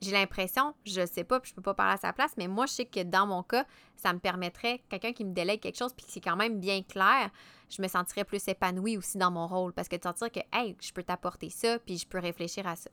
[0.00, 2.66] j'ai l'impression, je sais pas, puis je peux pas parler à sa place, mais moi,
[2.66, 5.92] je sais que dans mon cas, ça me permettrait, quelqu'un qui me délègue quelque chose,
[5.92, 7.30] puis qui est quand même bien clair,
[7.68, 10.74] je me sentirais plus épanouie aussi dans mon rôle, parce que de sentir que, hey,
[10.80, 12.90] je peux t'apporter ça, puis je peux réfléchir à ça.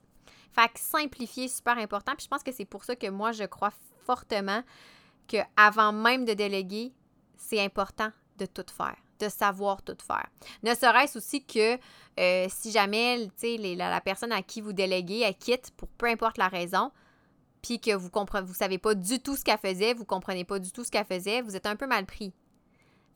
[0.52, 3.46] Fait que simplifier, super important, puis je pense que c'est pour ça que moi, je
[3.46, 3.72] crois
[4.06, 4.64] fortement
[5.28, 6.94] que avant même de déléguer,
[7.38, 10.28] c'est important de tout faire de savoir tout faire.
[10.64, 11.78] Ne serait-ce aussi que
[12.20, 16.38] euh, si jamais la, la, personne à qui vous déléguez, elle quitte pour peu importe
[16.38, 16.92] la raison,
[17.62, 20.60] puis que vous ne vous savez pas du tout ce qu'elle faisait, vous comprenez pas
[20.60, 22.34] du tout ce qu'elle faisait, vous êtes un peu mal pris.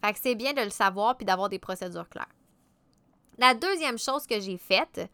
[0.03, 2.33] Fait que c'est bien de le savoir puis d'avoir des procédures claires.
[3.37, 5.09] La deuxième chose que j'ai faite,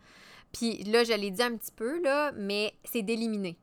[0.52, 3.58] puis là, je l'ai dit un petit peu, là, mais c'est d'éliminer.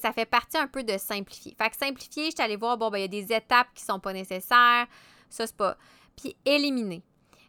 [0.00, 1.54] ça fait partie un peu de simplifier.
[1.58, 3.82] Fait que simplifier, je suis allée voir, bon, ben, il y a des étapes qui
[3.82, 4.86] sont pas nécessaires.
[5.30, 5.76] Ça, c'est pas
[6.20, 7.02] puis éliminer.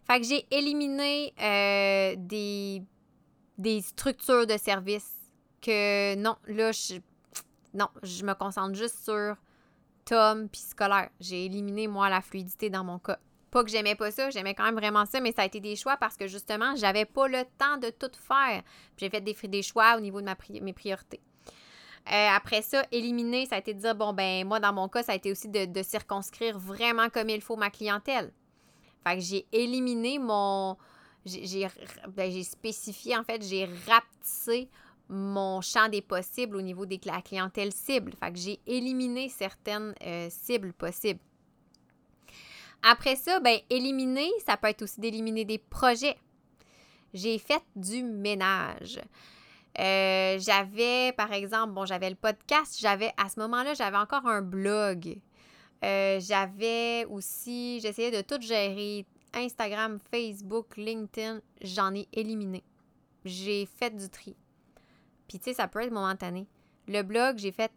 [0.05, 2.81] Fait que j'ai éliminé euh, des,
[3.57, 5.11] des structures de service
[5.61, 6.95] que non, là, je,
[7.73, 9.35] non, je me concentre juste sur
[10.05, 11.09] tom puis scolaire.
[11.19, 13.19] J'ai éliminé, moi, la fluidité dans mon cas.
[13.51, 15.75] Pas que j'aimais pas ça, j'aimais quand même vraiment ça, mais ça a été des
[15.75, 18.61] choix parce que justement, j'avais pas le temps de tout faire.
[18.97, 21.21] J'ai fait des, des choix au niveau de ma mes priorités.
[22.11, 25.03] Euh, après ça, éliminer, ça a été de dire, bon, ben, moi, dans mon cas,
[25.03, 28.31] ça a été aussi de, circonscrire vraiment comme il faut ma clientèle.
[29.05, 30.77] Fait que j'ai éliminé mon.
[32.15, 34.69] Ben, j'ai spécifié, en fait, j'ai rapetissé
[35.09, 38.13] mon champ des possibles au niveau de la clientèle cible.
[38.19, 41.19] Fait que j'ai éliminé certaines euh, cibles possibles.
[42.81, 46.17] Après ça, ben, éliminer, ça peut être aussi d'éliminer des projets.
[47.13, 49.01] J'ai fait du ménage.
[49.79, 54.41] Euh, j'avais, par exemple, bon, j'avais le podcast, j'avais, à ce moment-là, j'avais encore un
[54.41, 55.17] blog.
[55.83, 59.05] Euh, j'avais aussi, j'essayais de tout gérer.
[59.33, 62.63] Instagram, Facebook, LinkedIn, j'en ai éliminé.
[63.25, 64.35] J'ai fait du tri.
[65.27, 66.47] Puis, tu sais, ça peut être momentané.
[66.87, 67.71] Le blog, j'ai fait,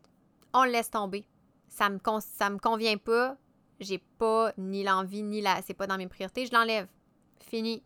[0.55, 1.27] on le laisse tomber.
[1.69, 3.37] Ça me, ça me convient pas.
[3.81, 5.61] J'ai pas ni l'envie, ni la.
[5.63, 6.47] C'est pas dans mes priorités.
[6.47, 6.87] Je l'enlève.
[7.41, 7.83] Fini.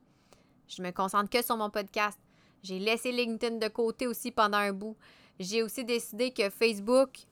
[0.69, 2.19] Je me concentre que sur mon podcast.
[2.63, 4.97] J'ai laissé LinkedIn de côté aussi pendant un bout.
[5.39, 7.27] J'ai aussi décidé que Facebook,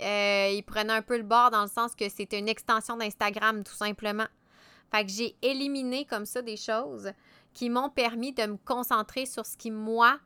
[0.00, 3.64] euh, il prenait un peu le bord dans le sens que c'était une extension d'Instagram,
[3.64, 4.26] tout simplement.
[4.92, 7.12] Fait que j'ai éliminé comme ça des choses
[7.52, 10.18] qui m'ont permis de me concentrer sur ce qui, moi,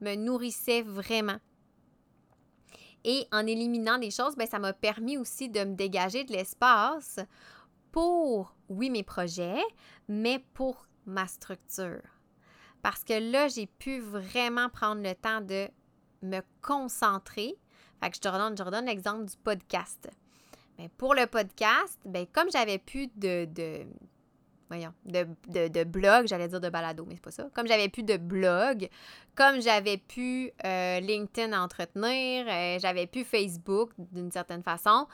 [0.00, 1.38] me nourrissait vraiment.
[3.04, 7.18] Et en éliminant des choses, ben, ça m'a permis aussi de me dégager de l'espace
[7.92, 9.62] pour, oui, mes projets,
[10.08, 12.02] mais pour ma structure.
[12.82, 15.68] Parce que là, j'ai pu vraiment prendre le temps de
[16.22, 17.56] me concentrer.
[18.00, 20.10] Fait que je te redonne, l'exemple du podcast.
[20.78, 23.84] Mais pour le podcast, ben, comme j'avais plus de, de
[25.84, 27.48] blog, j'allais dire de balado, mais c'est pas ça.
[27.54, 28.88] Comme j'avais plus de blog,
[29.34, 35.06] comme j'avais pu euh, LinkedIn entretenir, euh, j'avais plus Facebook d'une certaine façon,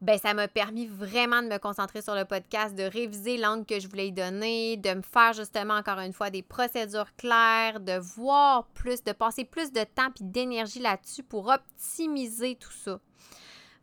[0.00, 3.78] ben ça m'a permis vraiment de me concentrer sur le podcast, de réviser l'angle que
[3.78, 7.98] je voulais y donner, de me faire justement encore une fois des procédures claires, de
[7.98, 12.98] voir plus, de passer plus de temps et d'énergie là-dessus pour optimiser tout ça.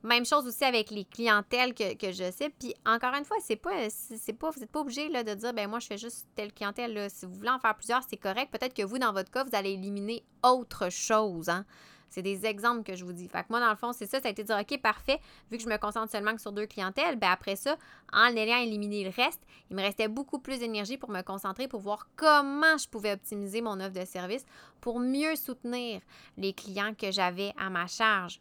[0.04, 2.50] Même chose aussi avec les clientèles que, je sais.
[2.50, 5.68] Puis encore une fois, c'est pas, c'est pas, vous n'êtes pas obligé de dire, ben
[5.68, 6.94] moi, je fais juste telle clientèle.
[6.94, 7.10] Là.
[7.10, 8.52] Si vous voulez en faire plusieurs, c'est correct.
[8.52, 11.50] Peut-être que vous, dans votre cas, vous allez éliminer autre chose.
[11.50, 11.66] Hein?
[12.10, 13.28] C'est des exemples que je vous dis.
[13.28, 14.20] Fait que moi, dans le fond, c'est ça.
[14.22, 15.20] Ça a été dire, OK, parfait.
[15.52, 17.78] Vu que je me concentre seulement sur deux clientèles, ben après ça,
[18.14, 21.82] en ayant éliminé le reste, il me restait beaucoup plus d'énergie pour me concentrer, pour
[21.82, 24.46] voir comment je pouvais optimiser mon offre de service
[24.82, 26.02] pour mieux soutenir
[26.38, 28.40] les clients que j'avais à ma charge.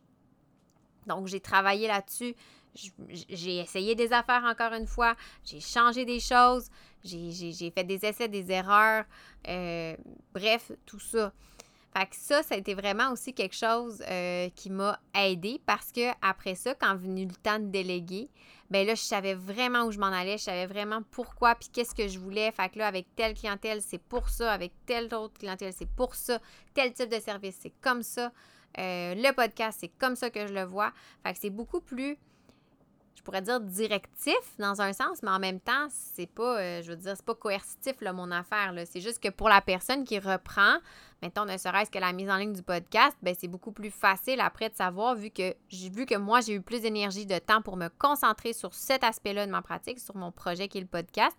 [1.07, 2.35] Donc, j'ai travaillé là-dessus.
[3.09, 5.17] J'ai essayé des affaires encore une fois.
[5.45, 6.69] J'ai changé des choses.
[7.03, 9.05] J'ai fait des essais, des erreurs.
[9.49, 9.97] Euh,
[10.35, 11.33] bref, tout ça.
[11.97, 15.93] Fait que ça, ça a été vraiment aussi quelque chose euh, qui m'a aidé parce
[15.93, 18.29] que après ça, quand venu le temps de déléguer,
[18.69, 21.95] ben là, je savais vraiment où je m'en allais, je savais vraiment pourquoi, puis qu'est-ce
[21.95, 22.51] que je voulais.
[22.53, 26.17] Fait que là, avec telle clientèle, c'est pour ça, avec telle autre clientèle, c'est pour
[26.17, 26.39] ça,
[26.75, 28.31] tel type de service, c'est comme ça.
[28.79, 30.93] Euh, le podcast, c'est comme ça que je le vois.
[31.23, 32.19] Fait que c'est beaucoup plus
[33.17, 36.91] je pourrais dire directif dans un sens, mais en même temps, c'est pas, euh, je
[36.91, 38.75] veux dire, c'est pas coercitif, là, mon affaire.
[38.85, 40.77] C'est juste que pour la personne qui reprend,
[41.23, 44.41] mettons, ne serait-ce que la mise en ligne du podcast, ben, c'est beaucoup plus facile
[44.41, 47.63] après de savoir, vu que j'ai vu que moi, j'ai eu plus d'énergie, de temps
[47.63, 50.87] pour me concentrer sur cet aspect-là de ma pratique, sur mon projet qui est le
[50.87, 51.37] podcast,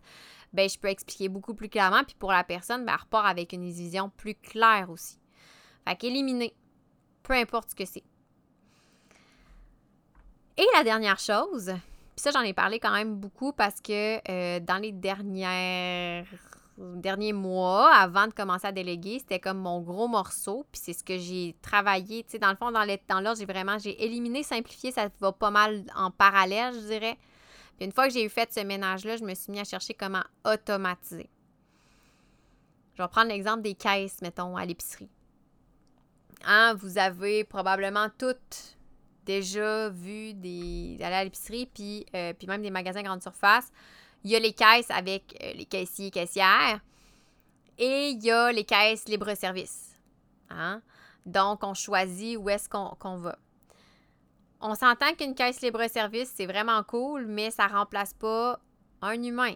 [0.54, 2.04] ben, je peux expliquer beaucoup plus clairement.
[2.04, 5.20] Puis pour la personne, ben, elle repart avec une vision plus claire aussi.
[5.88, 6.56] Fait qu'éliminer,
[7.22, 8.04] peu importe ce que c'est.
[10.58, 11.72] Et la dernière chose,
[12.18, 16.26] puis ça, j'en ai parlé quand même beaucoup parce que euh, dans les dernières
[16.78, 20.66] derniers mois, avant de commencer à déléguer, c'était comme mon gros morceau.
[20.72, 22.24] Puis c'est ce que j'ai travaillé.
[22.24, 22.86] Tu sais, dans le fond, dans
[23.22, 24.92] l'ordre, j'ai vraiment j'ai éliminé, simplifié.
[24.92, 27.18] Ça va pas mal en parallèle, je dirais.
[27.78, 29.94] Puis une fois que j'ai eu fait ce ménage-là, je me suis mis à chercher
[29.94, 31.30] comment automatiser.
[32.96, 35.10] Je vais prendre l'exemple des caisses, mettons, à l'épicerie.
[36.46, 38.77] Hein, vous avez probablement toutes
[39.28, 43.70] déjà vu des aller à l'épicerie, puis, euh, puis même des magasins grande surface.
[44.24, 46.80] Il y a les caisses avec euh, les caissiers et caissières
[47.78, 49.96] et il y a les caisses libre-service.
[50.50, 50.82] Hein?
[51.26, 53.38] Donc, on choisit où est-ce qu'on va.
[54.60, 58.60] On s'entend qu'une caisse libre-service, c'est vraiment cool, mais ça ne remplace pas
[59.02, 59.54] un humain.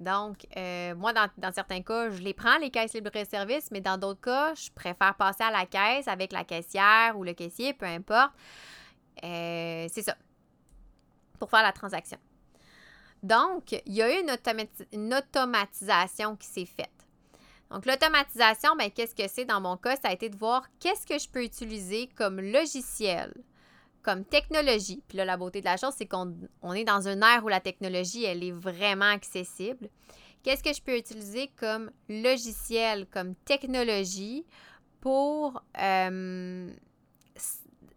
[0.00, 3.98] Donc, euh, moi, dans, dans, certains cas, je les prends, les caisses libre-service, mais dans
[3.98, 7.86] d'autres cas, je préfère passer à la caisse avec la caissière ou le caissier, peu
[7.86, 8.32] importe,
[9.24, 10.16] euh, c'est ça.
[11.38, 12.18] Pour faire la transaction.
[13.22, 16.90] Donc, il y a eu une, automatisation qui s'est faite.
[17.70, 19.96] Donc, l'automatisation, ben, qu'est-ce que c'est dans mon cas?
[19.96, 23.32] Ça a été de voir qu'est-ce que je peux utiliser comme logiciel
[24.04, 26.30] comme technologie, puis là, la beauté de la chose, c'est qu'on
[26.74, 29.88] est dans une ère où la technologie, elle est vraiment accessible.
[30.42, 34.44] Qu'est-ce que je peux utiliser comme logiciel, comme technologie
[35.00, 36.70] pour euh,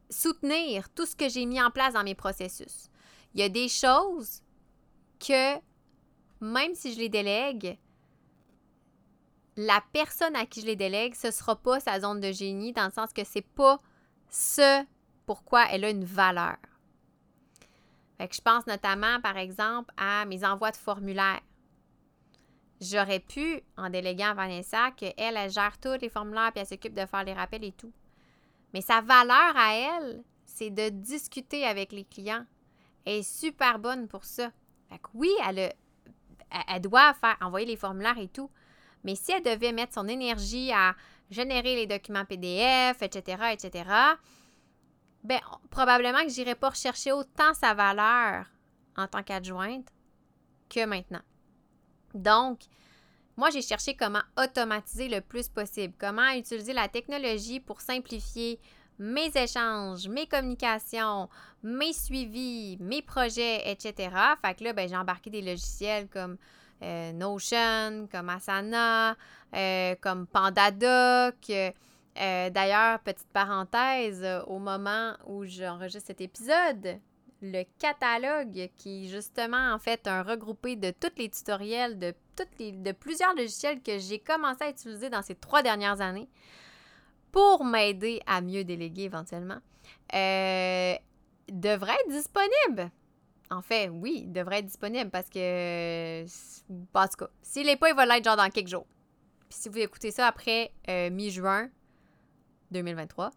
[0.09, 2.89] soutenir tout ce que j'ai mis en place dans mes processus?
[3.33, 4.41] Il y a des choses
[5.19, 5.55] que,
[6.41, 7.77] même si je les délègue,
[9.57, 12.73] la personne à qui je les délègue, ce ne sera pas sa zone de génie,
[12.73, 13.79] dans le sens que c'est pas
[14.29, 14.85] ce
[15.25, 16.57] pourquoi elle a une valeur.
[18.19, 21.41] je pense notamment, par exemple, à mes envois de formulaires.
[22.79, 26.93] J'aurais pu, en déléguant à Vanessa, qu'elle, elle gère tous les formulaires puis elle s'occupe
[26.93, 27.91] de faire les rappels et tout.
[28.73, 32.45] Mais sa valeur à elle, c'est de discuter avec les clients.
[33.05, 34.51] Elle est super bonne pour ça.
[34.89, 35.73] Fait oui, elle,
[36.67, 38.49] elle doit faire, envoyer les formulaires et tout.
[39.03, 40.95] Mais si elle devait mettre son énergie à
[41.29, 43.89] générer les documents PDF, etc., etc.,
[45.23, 48.45] ben, probablement que j'irais pas rechercher autant sa valeur
[48.95, 49.87] en tant qu'adjointe
[50.69, 51.21] que maintenant.
[52.13, 52.61] Donc,
[53.37, 58.59] moi, j'ai cherché comment automatiser le plus possible, comment utiliser la technologie pour simplifier
[58.97, 61.29] mes échanges, mes communications,
[61.61, 64.09] mes suivis, mes projets, etc.
[64.43, 66.37] Fait que là, ben, j'ai embarqué des logiciels comme
[66.81, 69.15] euh, Notion, comme Asana,
[69.55, 71.35] euh, comme PandaDoc.
[71.49, 76.99] Euh, d'ailleurs, petite parenthèse, au moment où j'enregistre cet épisode,
[77.43, 82.71] le catalogue qui justement en fait un regroupé de tous les tutoriels de, toutes les,
[82.71, 86.29] de plusieurs logiciels que j'ai commencé à utiliser dans ces trois dernières années
[87.31, 89.59] pour m'aider à mieux déléguer éventuellement,
[90.13, 90.95] euh,
[91.49, 92.91] devrait être disponible.
[93.49, 96.23] En fait, oui, il devrait être disponible parce que,
[96.93, 98.87] en tout s'il n'est pas, il va l'être genre dans quelques jours.
[99.49, 101.69] Puis si vous écoutez ça après euh, mi-juin
[102.71, 103.31] 2023,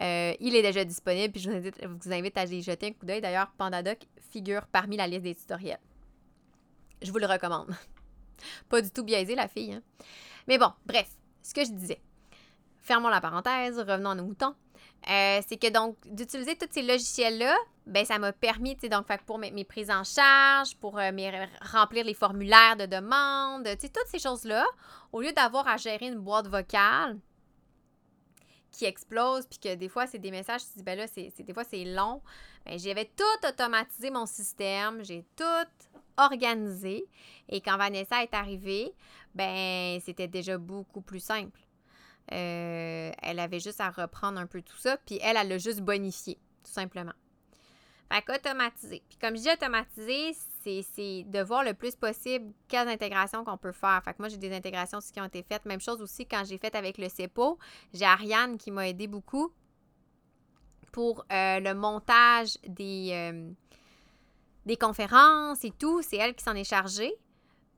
[0.00, 3.20] euh, il est déjà disponible, puis je vous invite, à y jeter un coup d'œil.
[3.20, 3.98] D'ailleurs, Pandadoc
[4.30, 5.80] figure parmi la liste des tutoriels.
[7.02, 7.74] Je vous le recommande.
[8.68, 9.74] Pas du tout biaisé, la fille.
[9.74, 9.82] Hein.
[10.48, 11.08] Mais bon, bref,
[11.42, 12.00] ce que je disais.
[12.78, 14.54] Fermons la parenthèse, revenons à nos moutons.
[15.08, 19.06] Euh, c'est que donc, d'utiliser tous ces logiciels-là, ben ça m'a permis, tu sais, donc,
[19.24, 21.10] pour mes, mes, prises en charge, pour euh,
[21.72, 24.66] remplir les formulaires de demande, tu sais, toutes ces choses-là,
[25.12, 27.18] au lieu d'avoir à gérer une boîte vocale,
[28.70, 31.52] qui explose, puis que des fois, c'est des messages, tu dis, ben là, c'est, des
[31.52, 32.22] fois, c'est long.
[32.64, 35.44] Ben, j'avais tout automatisé mon système, j'ai tout
[36.20, 37.04] organisé.
[37.48, 38.92] Et quand Vanessa est arrivée,
[39.34, 41.60] ben c'était déjà beaucoup plus simple.
[42.32, 45.80] Euh, elle avait juste à reprendre un peu tout ça, puis elle, elle l'a juste
[45.80, 47.12] bonifié, tout simplement.
[48.12, 49.02] Fait qu'automatiser.
[49.08, 53.72] Puis comme je dis automatiser, c'est de voir le plus possible quelles intégrations qu'on peut
[53.72, 54.02] faire.
[54.04, 55.64] Fait que moi, j'ai des intégrations aussi qui ont été faites.
[55.64, 57.58] Même chose aussi quand j'ai fait avec le CEPO.
[57.94, 59.52] J'ai Ariane qui m'a aidé beaucoup
[60.90, 63.50] pour euh, le montage des, euh,
[64.66, 66.02] des conférences et tout.
[66.02, 67.12] C'est elle qui s'en est chargée.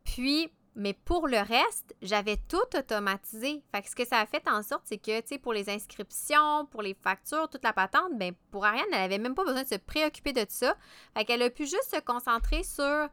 [0.04, 3.62] Puis, mais pour le reste, j'avais tout automatisé.
[3.72, 5.68] Fait que ce que ça a fait en sorte, c'est que, tu sais, pour les
[5.68, 9.62] inscriptions, pour les factures, toute la patente, ben pour Ariane, elle n'avait même pas besoin
[9.62, 10.74] de se préoccuper de ça.
[11.16, 13.08] Fait qu'elle a pu juste se concentrer sur euh,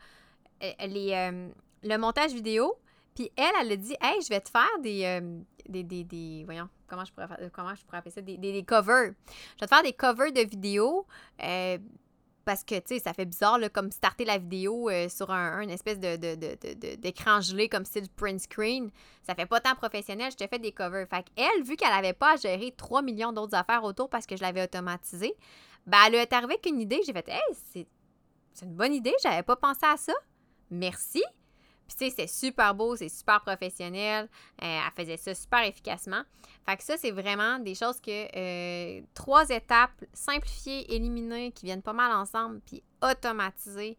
[0.88, 1.50] les, euh,
[1.84, 2.76] le montage vidéo.
[3.14, 6.44] Puis elle, elle a dit, hey, je vais te faire des, euh, des, des, des,
[6.46, 9.12] voyons, comment je pourrais, comment je pourrais appeler ça, des, des, covers.
[9.58, 11.06] Je vais te faire des covers de vidéos
[12.50, 15.68] parce que, tu sais, ça fait bizarre, là, comme starter la vidéo euh, sur un,
[15.68, 16.16] espèce de,
[16.96, 18.90] d'écran gelé comme style print screen.
[19.22, 21.08] Ça fait pas tant professionnel, je te fais des covers.
[21.08, 24.36] Fait qu'elle, vu qu'elle avait pas à gérer 3 millions d'autres affaires autour parce que
[24.36, 25.36] je l'avais automatisé,
[25.86, 27.00] ben, elle est arrivée avec une idée.
[27.06, 27.40] J'ai fait, hey,
[27.72, 27.86] c'est,
[28.56, 30.14] c'est une bonne idée, j'avais pas pensé à ça.
[30.72, 31.22] Merci.
[31.90, 34.30] Puis, tu sais, c'est super beau, c'est super professionnel.
[34.62, 36.22] Euh, elle faisait ça super efficacement.
[36.68, 41.82] Fait que ça, c'est vraiment des choses que euh, trois étapes simplifiées, éliminées, qui viennent
[41.82, 43.98] pas mal ensemble, puis automatisées.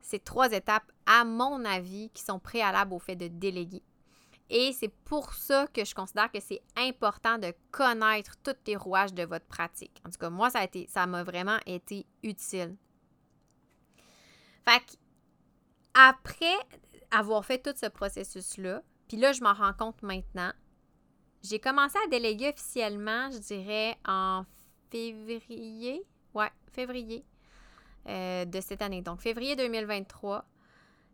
[0.00, 3.82] C'est trois étapes, à mon avis, qui sont préalables au fait de déléguer.
[4.48, 9.12] Et c'est pour ça que je considère que c'est important de connaître tous les rouages
[9.12, 10.00] de votre pratique.
[10.06, 12.74] En tout cas, moi, ça m'a vraiment été utile.
[14.64, 14.96] Fait que
[16.08, 16.56] après
[17.10, 20.52] avoir fait tout ce processus-là, puis là, je m'en rends compte maintenant,
[21.42, 24.44] j'ai commencé à déléguer officiellement, je dirais, en
[24.90, 26.02] février.
[26.34, 27.24] Ouais, février
[28.08, 29.02] euh, de cette année.
[29.02, 30.44] Donc, février 2023.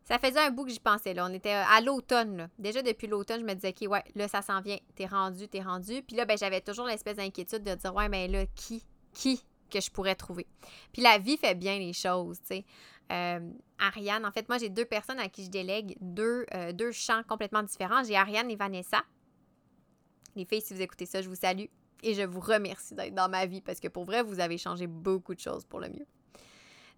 [0.03, 1.13] Ça faisait un bout que j'y pensais.
[1.13, 1.27] Là.
[1.29, 2.49] On était à l'automne.
[2.59, 4.77] Déjà depuis l'automne, je me disais, OK, ouais, là, ça s'en vient.
[4.95, 6.01] T'es rendu, t'es rendu.
[6.03, 9.81] Puis là, ben, j'avais toujours l'espèce d'inquiétude de dire, ouais, mais là, qui, qui que
[9.81, 10.47] je pourrais trouver?
[10.93, 12.65] Puis la vie fait bien les choses, tu sais.
[13.11, 13.39] Euh,
[13.79, 17.63] Ariane, en fait, moi, j'ai deux personnes à qui je délègue deux, euh, champs complètement
[17.63, 18.03] différents.
[18.03, 19.03] J'ai Ariane et Vanessa.
[20.35, 21.65] Les filles, si vous écoutez ça, je vous salue.
[22.03, 24.85] Et je vous remercie d'être dans ma vie parce que pour vrai, vous avez changé
[24.85, 26.05] beaucoup de choses pour le mieux.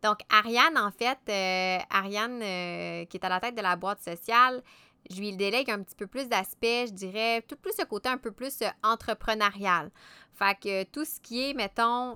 [0.02, 4.02] Donc, Ariane, en fait, euh, Ariane, euh, qui est à la tête de la boîte
[4.02, 4.62] sociale,
[5.10, 8.18] je lui délègue un petit peu plus d'aspects, je dirais, tout plus ce côté un
[8.18, 9.90] peu plus entrepreneurial.
[10.34, 12.16] Fait que tout ce qui est, mettons,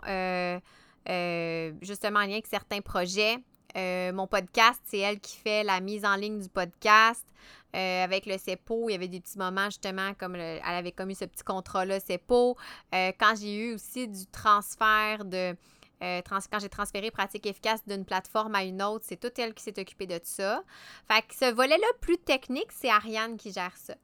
[1.82, 3.38] justement en lien avec certains projets,
[3.76, 7.26] mon podcast, c'est elle qui fait la mise en ligne du podcast.
[7.74, 11.26] avec le CEPO, il y avait des petits moments justement comme elle avait commis ce
[11.26, 12.55] petit contrat-là CEPO.
[12.91, 15.55] quand j'ai eu aussi du transfert de
[16.03, 19.63] euh, quand j'ai transféré pratique efficace d'une plateforme à une autre, c'est toute elle qui
[19.63, 20.63] s'est occupée de ça.
[21.09, 23.95] Fait que ce volet-là plus technique, c'est Ariane qui gère ça.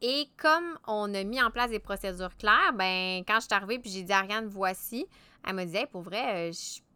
[0.00, 3.78] Et comme on a mis en place des procédures claires, ben quand je suis arrivée
[3.78, 5.06] puis j'ai dit Ariane, voici,
[5.46, 6.52] elle m'a dit pour vrai, euh,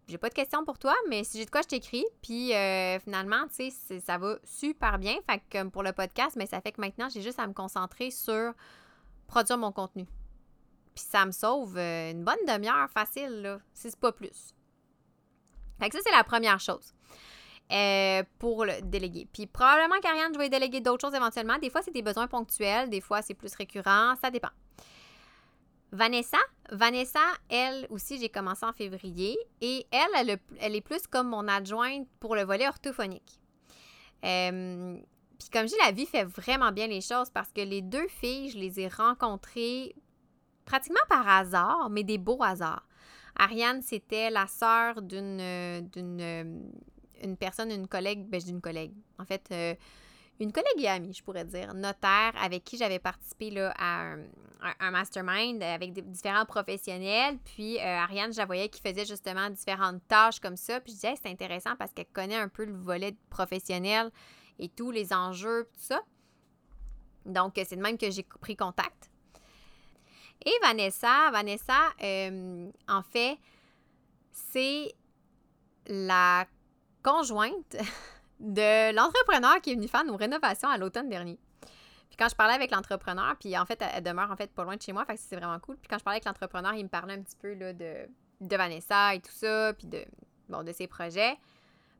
[0.09, 2.05] j'ai pas de questions pour toi, mais si j'ai de quoi, je t'écris.
[2.23, 5.17] Puis euh, finalement, tu sais, ça va super bien.
[5.29, 8.11] Fait que pour le podcast, mais ça fait que maintenant, j'ai juste à me concentrer
[8.11, 8.53] sur
[9.27, 10.07] produire mon contenu.
[10.95, 14.55] Puis ça me sauve euh, une bonne demi-heure facile, là, si c'est pas plus.
[15.79, 16.95] Fait que ça, c'est la première chose.
[17.73, 19.27] Euh, pour le déléguer.
[19.33, 21.59] Puis probablement qu'Ariane, je vais déléguer d'autres choses éventuellement.
[21.59, 24.51] Des fois, c'est des besoins ponctuels, des fois, c'est plus récurrent, ça dépend.
[25.93, 26.39] Vanessa,
[26.71, 32.09] Vanessa, elle aussi, j'ai commencé en février et elle, elle, est plus comme mon adjointe
[32.21, 33.41] pour le volet orthophonique.
[34.21, 38.09] Puis comme je dis, la vie fait vraiment bien les choses parce que les deux
[38.09, 39.95] filles, je les ai rencontrées
[40.65, 42.87] pratiquement par hasard, mais des beaux hasards.
[43.39, 46.73] Ariane, c'était la sœur d'une d'une
[47.23, 48.93] une personne, une collègue, ben d'une collègue.
[49.19, 49.75] En fait, euh,
[50.39, 54.15] une collègue et amie, je pourrais dire, notaire, avec qui j'avais participé là, à
[54.81, 57.39] un, mastermind avec différents professionnels.
[57.45, 60.81] Puis Ariane, je la voyais qui faisait justement différentes tâches comme ça.
[60.81, 64.11] Puis je disais, c'est intéressant parce qu'elle connaît un peu le volet professionnel
[64.59, 66.03] et tous les enjeux, tout ça.
[67.25, 69.11] Donc, c'est de même que j'ai pris contact.
[70.45, 73.39] Et Vanessa, Vanessa, euh, en fait,
[74.33, 74.95] c'est
[75.87, 76.47] la
[77.03, 77.77] conjointe
[78.41, 81.39] de l'entrepreneur qui est venu faire nos rénovations à l'automne dernier.
[82.09, 84.77] Puis quand je parlais avec l'entrepreneur, puis en fait, elle demeure en fait pas loin
[84.77, 85.77] de chez moi, fait que c'est vraiment cool.
[85.77, 89.21] Puis quand je parlais avec l'entrepreneur, il me parlait un petit peu de, Vanessa et
[89.21, 90.05] tout ça, puis de,
[90.49, 91.37] bon, de ses projets.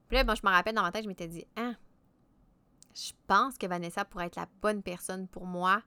[0.09, 1.73] Puis là, bon, je me rappelle dans ma tête, je m'étais dit, ah,
[2.95, 5.83] je pense que Vanessa pourrait être la bonne personne pour moi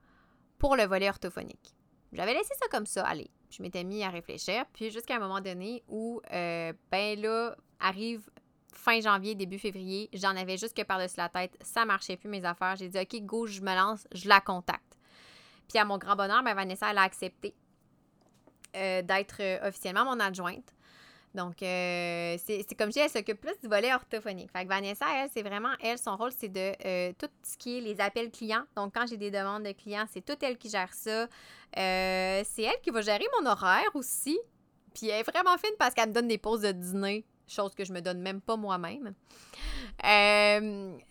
[0.58, 1.74] pour le volet orthophonique.
[2.12, 3.30] J'avais laissé ça comme ça, allez.
[3.50, 8.28] Je m'étais mis à réfléchir, puis jusqu'à un moment donné où, euh, ben là, arrive
[8.72, 12.44] fin janvier, début février, j'en avais juste que par-dessus la tête, ça marchait plus mes
[12.44, 12.76] affaires.
[12.76, 14.96] J'ai dit, OK, go, je me lance, je la contacte.
[15.68, 17.54] Puis à mon grand bonheur, ben Vanessa, elle a accepté
[18.76, 20.74] euh, d'être euh, officiellement mon adjointe.
[21.32, 24.50] Donc, euh, c'est comme je dis, elle s'occupe plus du volet orthophonique.
[24.50, 27.80] Fait que Vanessa, elle, c'est vraiment, elle, son rôle, c'est de tout ce qui est
[27.80, 28.64] les appels clients.
[28.74, 31.28] Donc, quand j'ai des demandes de clients, c'est toute elle qui gère ça.
[31.72, 34.40] C'est elle qui va gérer mon horaire aussi.
[34.94, 37.84] Puis elle est vraiment fine parce qu'elle me donne des pauses de dîner, chose que
[37.84, 39.14] je me donne même pas moi-même.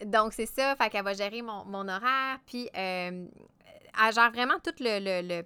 [0.05, 0.75] donc, c'est ça.
[0.75, 2.39] Fait qu'elle va gérer mon, horaire.
[2.45, 3.27] Puis, elle
[4.13, 5.43] gère vraiment tout le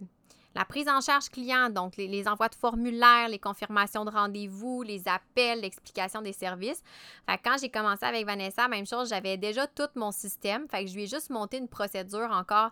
[0.55, 5.07] la prise en charge client, donc les, envois de formulaires, les confirmations de rendez-vous, les
[5.07, 6.83] appels, l'explication des services.
[7.27, 10.67] Fait quand j'ai commencé avec Vanessa, même chose, j'avais déjà tout mon système.
[10.69, 12.69] Fait que je lui ai juste monté une procédure encore euh,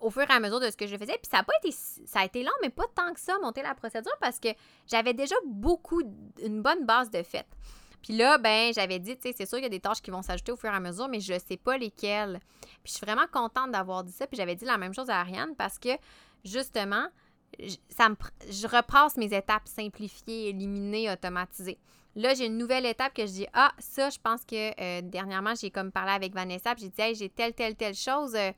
[0.00, 1.14] au fur et à mesure de ce que je faisais.
[1.14, 3.62] Puis ça a pas été ça a été lent, mais pas tant que ça, monter
[3.62, 4.48] la procédure parce que
[4.86, 6.02] j'avais déjà beaucoup,
[6.42, 7.46] une bonne base de fait.
[8.02, 10.10] Puis là, ben, j'avais dit, tu sais, c'est sûr qu'il y a des tâches qui
[10.10, 12.38] vont s'ajouter au fur et à mesure, mais je sais pas lesquelles.
[12.60, 14.26] Puis je suis vraiment contente d'avoir dit ça.
[14.26, 15.88] Puis j'avais dit la même chose à Ariane parce que
[16.44, 17.08] justement,
[17.88, 18.16] ça me,
[18.50, 21.78] je repasse mes étapes simplifiées, éliminées, automatisées.
[22.16, 25.54] Là, j'ai une nouvelle étape que je dis Ah, ça, je pense que euh, dernièrement,
[25.54, 28.34] j'ai comme parlé avec Vanessa, j'ai dit Hey, j'ai telle, telle, telle chose.
[28.34, 28.52] Euh,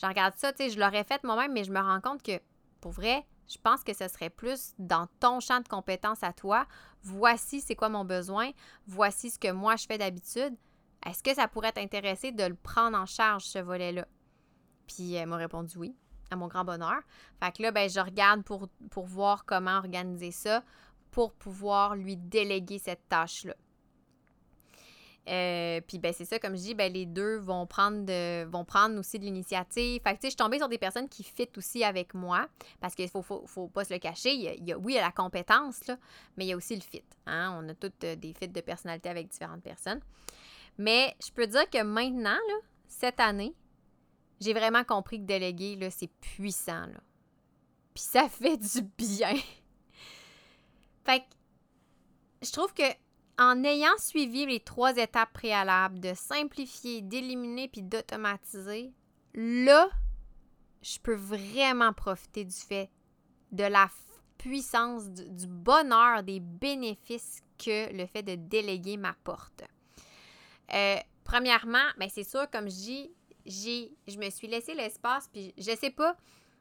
[0.00, 2.40] je regarde ça, tu sais, je l'aurais fait moi-même, mais je me rends compte que,
[2.80, 6.66] pour vrai, je pense que ce serait plus dans ton champ de compétences à toi.
[7.02, 8.50] Voici c'est quoi mon besoin.
[8.86, 10.56] Voici ce que moi je fais d'habitude.
[11.04, 14.06] Est-ce que ça pourrait t'intéresser de le prendre en charge, ce volet-là?
[14.86, 15.96] Puis elle m'a répondu oui
[16.30, 17.00] à mon grand bonheur.
[17.42, 20.62] Fait que là, ben, je regarde pour, pour voir comment organiser ça
[21.10, 23.54] pour pouvoir lui déléguer cette tâche-là.
[25.28, 29.24] Euh, puis ben c'est ça, comme je dis, ben les deux vont prendre aussi de
[29.24, 30.00] l'initiative.
[30.02, 32.48] Fait que tu sais, je suis tombée sur des personnes qui fit aussi avec moi.
[32.80, 34.32] Parce qu'il faut, faut, faut, pas se le cacher.
[34.32, 35.82] Il y a, oui, il y a la compétence,
[36.36, 37.04] mais il y a aussi le fit.
[37.26, 37.56] Hein?
[37.60, 40.00] On a toutes euh, des fits de personnalité avec différentes personnes.
[40.78, 42.38] Mais je peux dire que maintenant,
[42.88, 43.54] cette année,
[44.40, 46.86] j'ai vraiment compris que déléguer, là, c'est puissant.
[47.94, 49.34] Puis ça fait du bien.
[51.04, 51.24] fait que
[52.42, 52.82] je trouve que
[53.40, 58.92] en ayant suivi les trois étapes préalables de simplifier, d'éliminer puis d'automatiser,
[59.32, 59.88] là,
[60.82, 62.90] je peux vraiment profiter du fait
[63.50, 63.88] de la
[64.36, 69.64] puissance, du, bonheur, des bénéfices que le fait de déléguer m'apporte.
[70.74, 73.10] Euh, premièrement, ben c'est sûr, comme je dis,
[74.06, 76.14] je me suis laissé l'espace, puis je sais pas,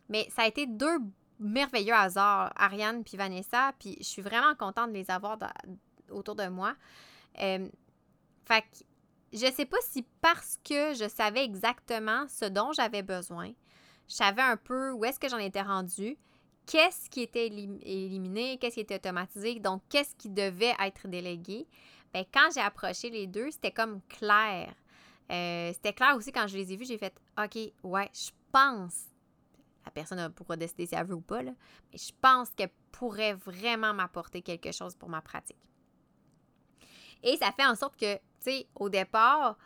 [0.07, 0.99] mais ça a été deux
[1.39, 5.37] merveilleux hasards, Ariane puis Vanessa, puis je suis vraiment contente de les avoir
[6.11, 6.75] autour de moi.
[7.41, 7.67] Euh,
[8.45, 8.85] fait que
[9.33, 13.51] je sais pas si parce que je savais exactement ce dont j'avais besoin,
[14.07, 16.17] je savais un peu où est-ce que j'en étais rendue,
[16.65, 21.67] qu'est-ce qui était éliminé, qu'est-ce qui était automatisé, donc qu'est-ce qui devait être délégué.
[22.13, 24.73] Bien, quand j'ai approché les deux, c'était comme clair.
[25.31, 29.05] Euh, c'était clair aussi quand je les ai vus, j'ai fait OK, ouais, je pense.
[29.85, 31.51] La personne pourra décider si elle veut ou pas, là,
[31.91, 35.57] mais je pense qu'elle pourrait vraiment m'apporter quelque chose pour ma pratique.
[37.23, 39.57] Et ça fait en sorte que, tu sais, au départ,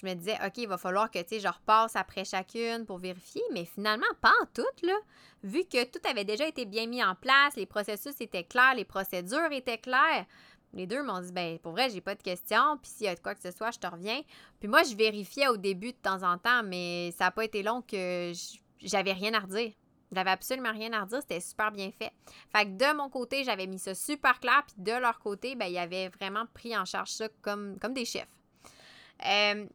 [0.00, 2.98] je me disais, OK, il va falloir que, tu sais, je repasse après chacune pour
[2.98, 4.96] vérifier, mais finalement, pas en tout, là.
[5.42, 8.84] Vu que tout avait déjà été bien mis en place, les processus étaient clairs, les
[8.84, 10.26] procédures étaient claires.
[10.74, 13.14] Les deux m'ont dit, ben pour vrai, j'ai pas de questions, puis s'il y a
[13.14, 14.20] de quoi que ce soit, je te reviens.
[14.58, 17.62] Puis moi, je vérifiais au début de temps en temps, mais ça n'a pas été
[17.62, 18.32] long que
[18.80, 19.72] j'avais rien à redire.
[20.12, 22.12] J'avais absolument rien à redire, c'était super bien fait.
[22.54, 25.66] Fait que de mon côté, j'avais mis ça super clair, puis de leur côté, ben,
[25.66, 28.28] ils avaient vraiment pris en charge ça comme, comme des chefs.
[29.24, 29.66] Euh,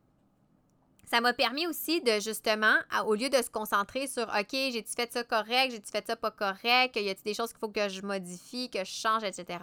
[1.12, 2.74] ça m'a permis aussi de justement,
[3.06, 6.32] au lieu de se concentrer sur OK, j'ai-tu fait ça correct, j'ai-tu fait ça pas
[6.32, 9.60] correct, y a-t-il des choses qu'il faut que je modifie, que je change, etc.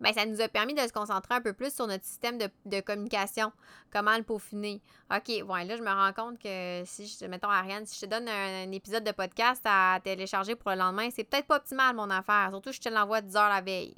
[0.00, 2.80] Bien, ça nous a permis de se concentrer un peu plus sur notre système de,
[2.80, 3.52] communication,
[3.92, 4.80] comment le peaufiner?
[5.14, 8.10] OK, bon, là, je me rends compte que si je, mettons, Ariane, si je te
[8.10, 12.10] donne un, épisode de podcast à télécharger pour le lendemain, c'est peut-être pas optimal mon
[12.10, 13.94] affaire, surtout je te l'envoie 10 heures la veille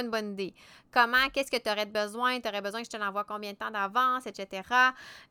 [0.00, 0.54] une bonne idée.
[0.90, 2.40] Comment, qu'est-ce que tu aurais besoin?
[2.40, 4.62] Tu aurais besoin que je te l'envoie combien de temps d'avance, etc.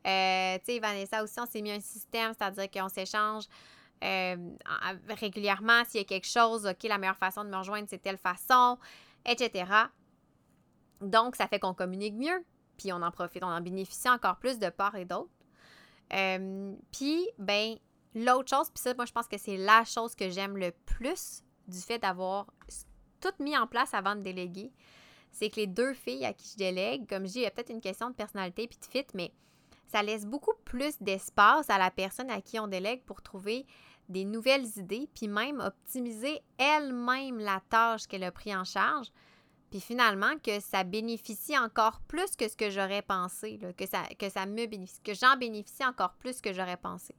[0.06, 3.44] Euh, tu sais, Vanessa aussi, on s'est mis un système, c'est-à-dire qu'on s'échange
[4.02, 4.36] euh,
[5.08, 8.18] régulièrement s'il y a quelque chose, OK, la meilleure façon de me rejoindre, c'est telle
[8.18, 8.78] façon,
[9.24, 9.64] etc.
[11.00, 12.44] Donc, ça fait qu'on communique mieux,
[12.76, 15.30] puis on en profite, on en bénéficie encore plus de part et d'autre.
[16.12, 17.76] Euh, puis, ben,
[18.14, 21.42] l'autre chose, puis ça, moi, je pense que c'est la chose que j'aime le plus
[21.66, 22.46] du fait d'avoir
[23.24, 24.70] tout mis en place avant de déléguer,
[25.30, 27.50] c'est que les deux filles à qui je délègue, comme je dis, il y a
[27.50, 29.32] peut-être une question de personnalité puis de fit, mais
[29.86, 33.66] ça laisse beaucoup plus d'espace à la personne à qui on délègue pour trouver
[34.08, 39.10] des nouvelles idées, puis même optimiser elle-même la tâche qu'elle a pris en charge,
[39.70, 44.28] puis finalement que ça bénéficie encore plus que ce que j'aurais pensé, que, ça, que
[44.28, 47.14] ça me bénéficie, que j'en bénéficie encore plus que j'aurais pensé.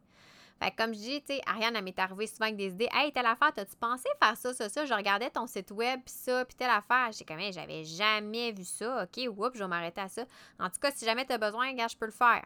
[0.62, 2.88] Fait comme je dis, tu sais, Ariane, elle m'est arrivée souvent avec des idées.
[2.93, 4.86] Hey, telle affaire, t'as-tu pensé faire ça, ça, ça?
[4.86, 7.12] Je regardais ton site web, pis ça, puis telle affaire.
[7.12, 9.03] J'ai comme, j'avais jamais vu ça.
[9.03, 10.24] OK, oups, je vais m'arrêter à ça.
[10.60, 12.43] En tout cas, si jamais t'as besoin, je peux le faire.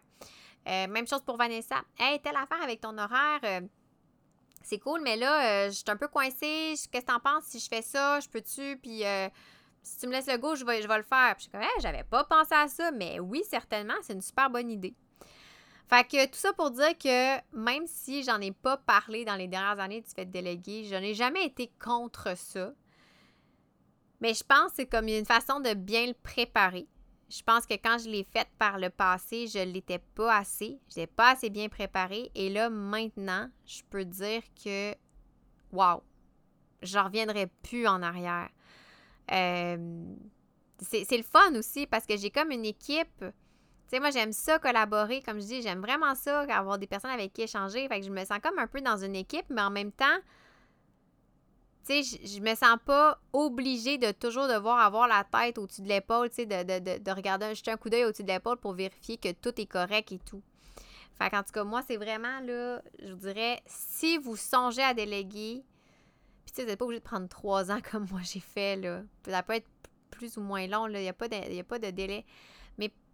[0.68, 1.84] Euh, même chose pour Vanessa.
[1.98, 3.40] Hey, telle affaire avec ton horaire.
[3.44, 3.62] Euh,
[4.64, 6.74] c'est cool, mais là, euh, je suis un peu coincée.
[6.92, 8.20] Qu'est-ce que t'en penses si je fais ça?
[8.20, 8.78] Je peux-tu?
[8.78, 9.04] Puis
[9.82, 11.36] si tu me laisses le goût, je vais, je vais le faire.
[11.36, 14.22] Puis je suis comme, hey, j'avais pas pensé à ça, mais oui, certainement, c'est une
[14.22, 14.96] super bonne idée.
[15.90, 19.48] Fait que tout ça pour dire que même si j'en ai pas parlé dans les
[19.48, 22.74] dernières années du fait de déléguer, je n'ai jamais été contre ça.
[24.22, 26.88] Mais je pense que c'est comme une façon de bien le préparer.
[27.30, 30.80] Je pense que quand je l'ai fait par le passé, je ne l'étais pas assez.
[30.90, 32.32] Je n'étais pas assez bien préparé.
[32.36, 34.94] Et là, maintenant, je peux dire que,
[35.72, 36.04] wow,
[36.84, 38.50] je reviendrai plus en arrière.
[39.32, 40.16] Euh,
[40.82, 43.26] c'est le fun aussi parce que j'ai comme une équipe
[43.90, 45.24] tu sais, moi, j'aime ça collaborer.
[45.24, 47.88] Comme je dis, j'aime vraiment ça, avoir des personnes avec qui échanger.
[47.88, 50.20] Fait que je me sens comme un peu dans une équipe, mais en même temps,
[51.88, 55.88] tu sais, je, me sens pas obligée de toujours devoir avoir la tête au-dessus de
[55.88, 58.74] l'épaule, tu sais, de, de, de, regarder, jeter un coup d'œil au-dessus de l'épaule pour
[58.74, 60.44] vérifier que tout est correct et tout.
[61.18, 64.94] Fait qu'en tout cas, moi, c'est vraiment, là, je vous dirais, si vous songez à
[64.94, 65.64] déléguer,
[66.46, 68.76] puis tu sais, vous n'êtes pas obligé de prendre trois ans comme moi j'ai fait,
[68.76, 69.02] là.
[69.26, 69.68] Ça peut être
[70.12, 71.00] plus ou moins long, là.
[71.00, 72.24] Il n'y a, de, a pas de délai.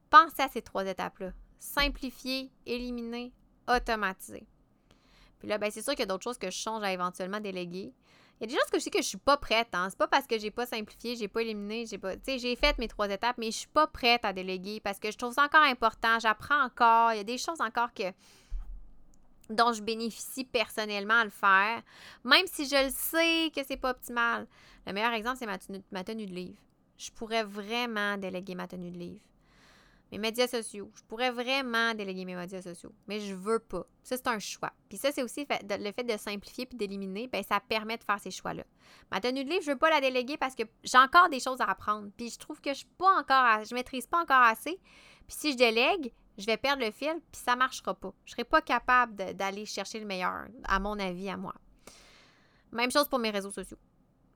[0.09, 1.31] Pensez à ces trois étapes-là.
[1.59, 3.33] Simplifier, éliminer,
[3.67, 4.45] automatiser.
[5.39, 7.39] Puis là, ben, c'est sûr qu'il y a d'autres choses que je change à éventuellement
[7.39, 7.93] déléguer.
[8.39, 9.69] Il y a des choses que je sais que je suis pas prête.
[9.73, 9.87] Hein.
[9.89, 12.15] C'est pas parce que j'ai pas simplifié, j'ai pas éliminé, j'ai pas.
[12.15, 14.99] Tu sais, j'ai fait mes trois étapes, mais je suis pas prête à déléguer parce
[14.99, 16.19] que je trouve ça encore important.
[16.19, 17.13] J'apprends encore.
[17.13, 18.11] Il y a des choses encore que
[19.49, 21.81] dont je bénéficie personnellement à le faire,
[22.23, 24.47] même si je le sais que c'est pas optimal.
[24.87, 25.57] Le meilleur exemple, c'est ma
[25.91, 26.57] ma tenue de livre.
[26.97, 29.21] Je pourrais vraiment déléguer ma tenue de livre
[30.11, 30.91] mes médias sociaux.
[30.95, 33.85] Je pourrais vraiment déléguer mes médias sociaux, mais je veux pas.
[34.03, 34.71] Ça, c'est un choix.
[34.87, 38.19] Puis ça, c'est aussi le fait de simplifier puis d'éliminer, ben ça permet de faire
[38.19, 38.63] ces choix-là.
[39.11, 41.61] Ma tenue de livre, je veux pas la déléguer parce que j'ai encore des choses
[41.61, 42.09] à apprendre.
[42.15, 44.79] Puis je trouve que je suis pas encore, je maîtrise pas encore assez.
[45.27, 48.13] Puis si je délègue, je vais perdre le fil, puis ça marchera pas.
[48.25, 51.55] Je serai pas capable d'aller chercher le meilleur, à mon avis, à moi.
[52.71, 53.77] Même chose pour mes réseaux sociaux.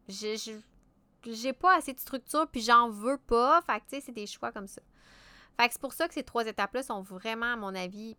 [0.08, 3.62] j'ai pas assez de structure, puis j'en veux pas.
[3.62, 4.82] Fait que, tu sais, c'est des choix comme ça.
[5.60, 8.16] C'est pour ça que ces trois étapes-là sont vraiment, à mon avis,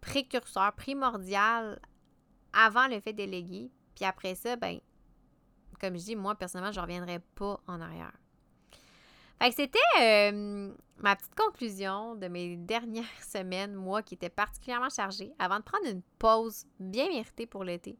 [0.00, 1.80] précurseurs, primordiales
[2.52, 3.70] avant le fait déléguer.
[3.94, 4.80] Puis après ça, ben,
[5.80, 8.12] comme je dis, moi, personnellement, je ne reviendrai pas en arrière.
[9.40, 14.90] Fait que c'était euh, ma petite conclusion de mes dernières semaines, moi, qui était particulièrement
[14.90, 17.96] chargée, avant de prendre une pause bien méritée pour l'été.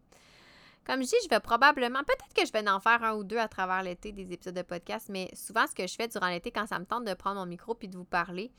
[0.86, 3.38] Comme je dis, je vais probablement, peut-être que je vais en faire un ou deux
[3.38, 6.50] à travers l'été, des épisodes de podcast, mais souvent, ce que je fais durant l'été,
[6.50, 8.52] quand ça me tente de prendre mon micro puis de vous parler,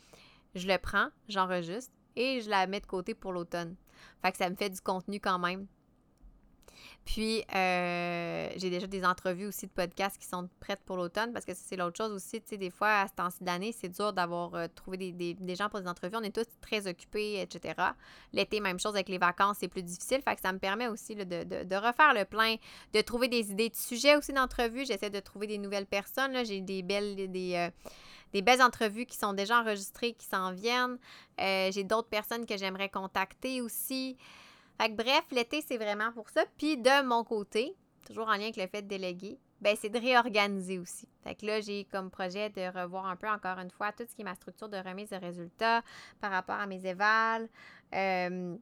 [0.55, 3.75] je le prends, j'enregistre et je la mets de côté pour l'automne.
[4.21, 5.67] Fait que ça me fait du contenu quand même.
[7.05, 11.45] Puis, euh, j'ai déjà des entrevues aussi de podcasts qui sont prêtes pour l'automne parce
[11.45, 12.41] que c'est l'autre chose aussi.
[12.41, 15.69] Tu sais, des fois, à ce temps-ci d'année, c'est dur d'avoir euh, trouvé des, gens
[15.69, 16.15] pour des entrevues.
[16.17, 17.75] On est tous très occupés, etc.
[18.33, 20.21] L'été, même chose avec les vacances, c'est plus difficile.
[20.23, 22.55] Fait que ça me permet aussi de, de, refaire le plein,
[22.93, 24.85] de trouver des idées de sujets aussi d'entrevues.
[24.85, 26.43] J'essaie de trouver des nouvelles personnes.
[26.43, 27.15] J'ai des belles.
[27.31, 27.69] Des, euh,
[28.33, 30.97] des belles entrevues qui sont déjà enregistrées, qui s'en viennent.
[31.39, 34.17] j'ai d'autres personnes que j'aimerais contacter aussi.
[34.79, 36.43] Fait que bref, l'été, c'est vraiment pour ça.
[36.57, 39.99] Puis de mon côté, toujours en lien avec le fait de déléguer, ben c'est de
[39.99, 41.07] réorganiser aussi.
[41.23, 44.15] Fait que là, j'ai comme projet de revoir un peu, encore une fois, tout ce
[44.15, 45.81] qui est ma structure de remise de résultats
[46.19, 47.47] par rapport à mes évals.
[47.93, 48.55] Euh,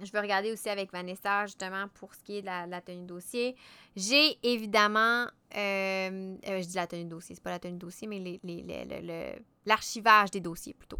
[0.00, 3.06] je veux regarder aussi avec Vanessa, justement, pour ce qui est de la, tenue de
[3.06, 3.56] dossier.
[3.94, 5.26] J'ai évidemment,
[5.56, 8.40] euh, euh, je dis la tenue de dossier, c'est pas la tenue de dossier, mais
[9.64, 10.98] l'archivage des dossiers plutôt.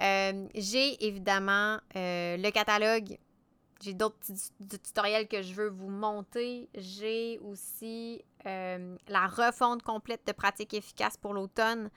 [0.00, 3.18] Euh, j'ai évidemment euh, le catalogue.
[3.80, 4.16] J'ai d'autres
[4.84, 6.68] tutoriels que je veux vous monter.
[6.74, 11.90] J'ai aussi euh, la refonte complète de pratiques efficaces pour l'automne.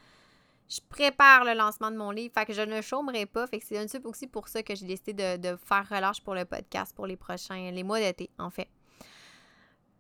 [0.68, 3.46] Je prépare le lancement de mon livre, fait que je ne chômerai pas.
[3.46, 6.44] Fait que c'est aussi pour ça que j'ai décidé de, de, faire relâche pour le
[6.46, 8.68] podcast pour les prochains, les mois d'été, en fait.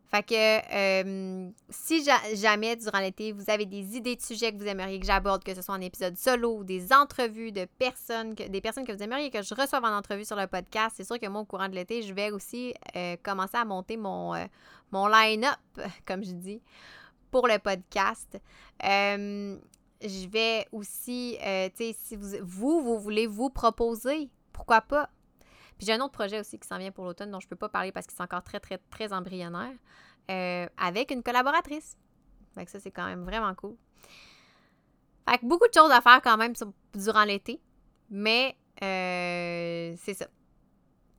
[0.07, 4.67] Fait que euh, si jamais durant l'été, vous avez des idées de sujets que vous
[4.67, 8.47] aimeriez que j'aborde, que ce soit en épisode solo ou des entrevues de personnes, que,
[8.47, 11.19] des personnes que vous aimeriez que je reçoive en entrevue sur le podcast, c'est sûr
[11.19, 14.45] que moi, au courant de l'été, je vais aussi euh, commencer à monter mon, euh,
[14.91, 15.57] mon line-up,
[16.05, 16.61] comme je dis,
[17.31, 18.39] pour le podcast.
[18.81, 25.09] je vais aussi, tu sais, si vous, vous, vous voulez vous proposer, pourquoi pas?
[25.77, 27.55] Puis j'ai un autre projet aussi qui s'en vient pour l'automne dont je ne peux
[27.55, 29.73] pas parler parce qu'il est encore très, très, très embryonnaire,
[30.31, 31.97] euh, avec une collaboratrice.
[32.53, 33.75] Fait que ça, c'est quand même vraiment cool.
[35.29, 36.53] Fait que beaucoup de choses à faire quand même
[36.93, 37.59] durant l'été,
[38.09, 40.27] mais euh, c'est ça.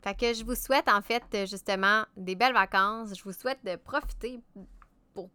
[0.03, 3.13] Fait que je vous souhaite en fait justement des belles vacances.
[3.17, 4.41] Je vous souhaite de profiter
[5.13, 5.31] pour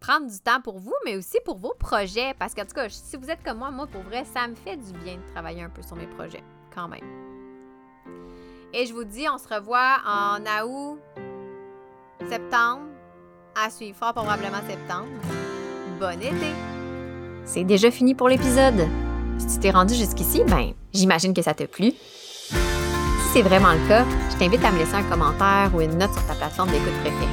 [0.00, 2.34] prendre du temps pour vous, mais aussi pour vos projets.
[2.34, 4.76] Parce qu'en tout cas, si vous êtes comme moi, moi pour vrai, ça me fait
[4.76, 6.42] du bien de travailler un peu sur mes projets
[6.74, 7.33] quand même.
[8.76, 10.98] Et je vous dis, on se revoit en août,
[12.28, 12.82] septembre,
[13.54, 15.06] à suivre fort probablement septembre.
[16.00, 16.52] Bon été!
[17.44, 18.88] C'est déjà fini pour l'épisode.
[19.38, 21.92] Si tu t'es rendu jusqu'ici, ben, j'imagine que ça t'a plu.
[21.92, 26.12] Si c'est vraiment le cas, je t'invite à me laisser un commentaire ou une note
[26.12, 27.32] sur ta plateforme d'écoute préférée.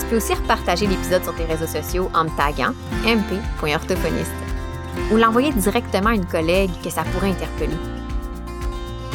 [0.00, 2.74] Tu peux aussi repartager l'épisode sur tes réseaux sociaux en me taguant
[3.06, 4.32] mp.orthophoniste
[5.10, 7.93] ou l'envoyer directement à une collègue que ça pourrait interpeller.